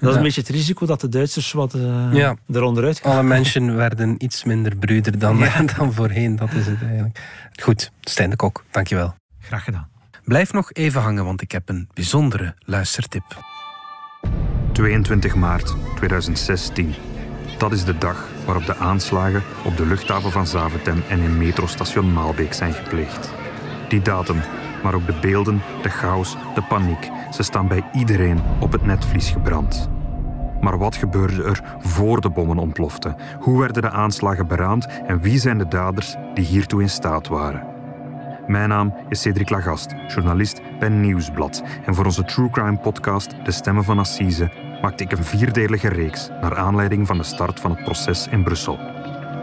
dat 0.00 0.10
is 0.10 0.16
een 0.16 0.22
beetje 0.22 0.40
het 0.40 0.50
risico 0.50 0.86
dat 0.86 1.00
de 1.00 1.08
Duitsers 1.08 1.52
wat 1.52 1.74
eh 1.74 2.08
Ja. 2.12 2.36
eronder 2.52 2.84
uit 2.84 2.98
gaan. 3.00 3.12
Alle 3.12 3.22
mensen 3.22 3.76
werden 3.76 4.14
iets 4.18 4.44
minder 4.44 4.76
bruder 4.76 5.18
dan, 5.18 5.44
dan 5.76 5.92
voorheen. 5.92 6.36
Dat 6.36 6.52
is 6.52 6.66
het 6.66 6.82
eigenlijk. 6.82 7.20
Goed, 7.62 7.92
Stijn 8.00 8.30
de 8.30 8.36
Kok, 8.36 8.64
dankjewel. 8.70 9.14
Graag 9.40 9.64
gedaan. 9.64 9.88
Blijf 10.24 10.52
nog 10.52 10.72
even 10.72 11.00
hangen, 11.00 11.24
want 11.24 11.42
ik 11.42 11.52
heb 11.52 11.68
een 11.68 11.88
bijzondere 11.94 12.54
luistertip. 12.58 13.24
22 14.72 15.34
maart 15.34 15.74
2016. 15.96 16.94
Dat 17.58 17.72
is 17.72 17.84
de 17.84 17.98
dag 17.98 18.28
waarop 18.44 18.66
de 18.66 18.76
aanslagen 18.76 19.42
op 19.64 19.76
de 19.76 19.86
luchthaven 19.86 20.30
van 20.32 20.46
Zaventem 20.46 21.02
en 21.08 21.20
in 21.20 21.38
metrostation 21.38 22.12
Maalbeek 22.12 22.52
zijn 22.52 22.72
gepleegd. 22.72 23.30
Die 23.88 24.02
datum, 24.02 24.40
maar 24.82 24.94
ook 24.94 25.06
de 25.06 25.18
beelden, 25.20 25.62
de 25.82 25.88
chaos, 25.88 26.36
de 26.54 26.62
paniek, 26.62 27.10
ze 27.30 27.42
staan 27.42 27.68
bij 27.68 27.84
iedereen 27.92 28.40
op 28.58 28.72
het 28.72 28.86
netvlies 28.86 29.30
gebrand. 29.30 29.88
Maar 30.60 30.78
wat 30.78 30.96
gebeurde 30.96 31.44
er 31.44 31.62
voor 31.78 32.20
de 32.20 32.30
bommen 32.30 32.58
ontploften? 32.58 33.16
Hoe 33.40 33.58
werden 33.60 33.82
de 33.82 33.90
aanslagen 33.90 34.46
beraamd 34.46 34.86
en 35.06 35.20
wie 35.20 35.38
zijn 35.38 35.58
de 35.58 35.68
daders 35.68 36.16
die 36.34 36.44
hiertoe 36.44 36.82
in 36.82 36.90
staat 36.90 37.28
waren? 37.28 37.74
Mijn 38.46 38.68
naam 38.68 38.94
is 39.08 39.20
Cedric 39.20 39.50
Lagast, 39.50 39.94
journalist 40.08 40.60
bij 40.78 40.88
Nieuwsblad. 40.88 41.62
En 41.84 41.94
voor 41.94 42.04
onze 42.04 42.24
True 42.24 42.50
Crime 42.50 42.76
podcast 42.76 43.34
De 43.44 43.50
Stemmen 43.50 43.84
van 43.84 43.98
Assise 43.98 44.50
maakte 44.82 45.04
ik 45.04 45.12
een 45.12 45.24
vierdelige 45.24 45.88
reeks 45.88 46.28
naar 46.40 46.56
aanleiding 46.56 47.06
van 47.06 47.18
de 47.18 47.24
start 47.24 47.60
van 47.60 47.70
het 47.70 47.84
proces 47.84 48.26
in 48.30 48.42
Brussel. 48.42 48.78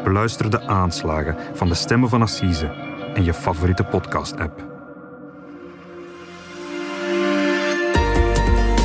Beluister 0.04 0.50
de 0.50 0.68
aanslagen 0.68 1.36
van 1.54 1.68
De 1.68 1.76
Stemmen 1.76 2.10
van 2.10 2.22
Assise 2.22 2.72
in 3.14 3.24
je 3.24 3.34
favoriete 3.34 3.84
podcast-app. 3.84 4.73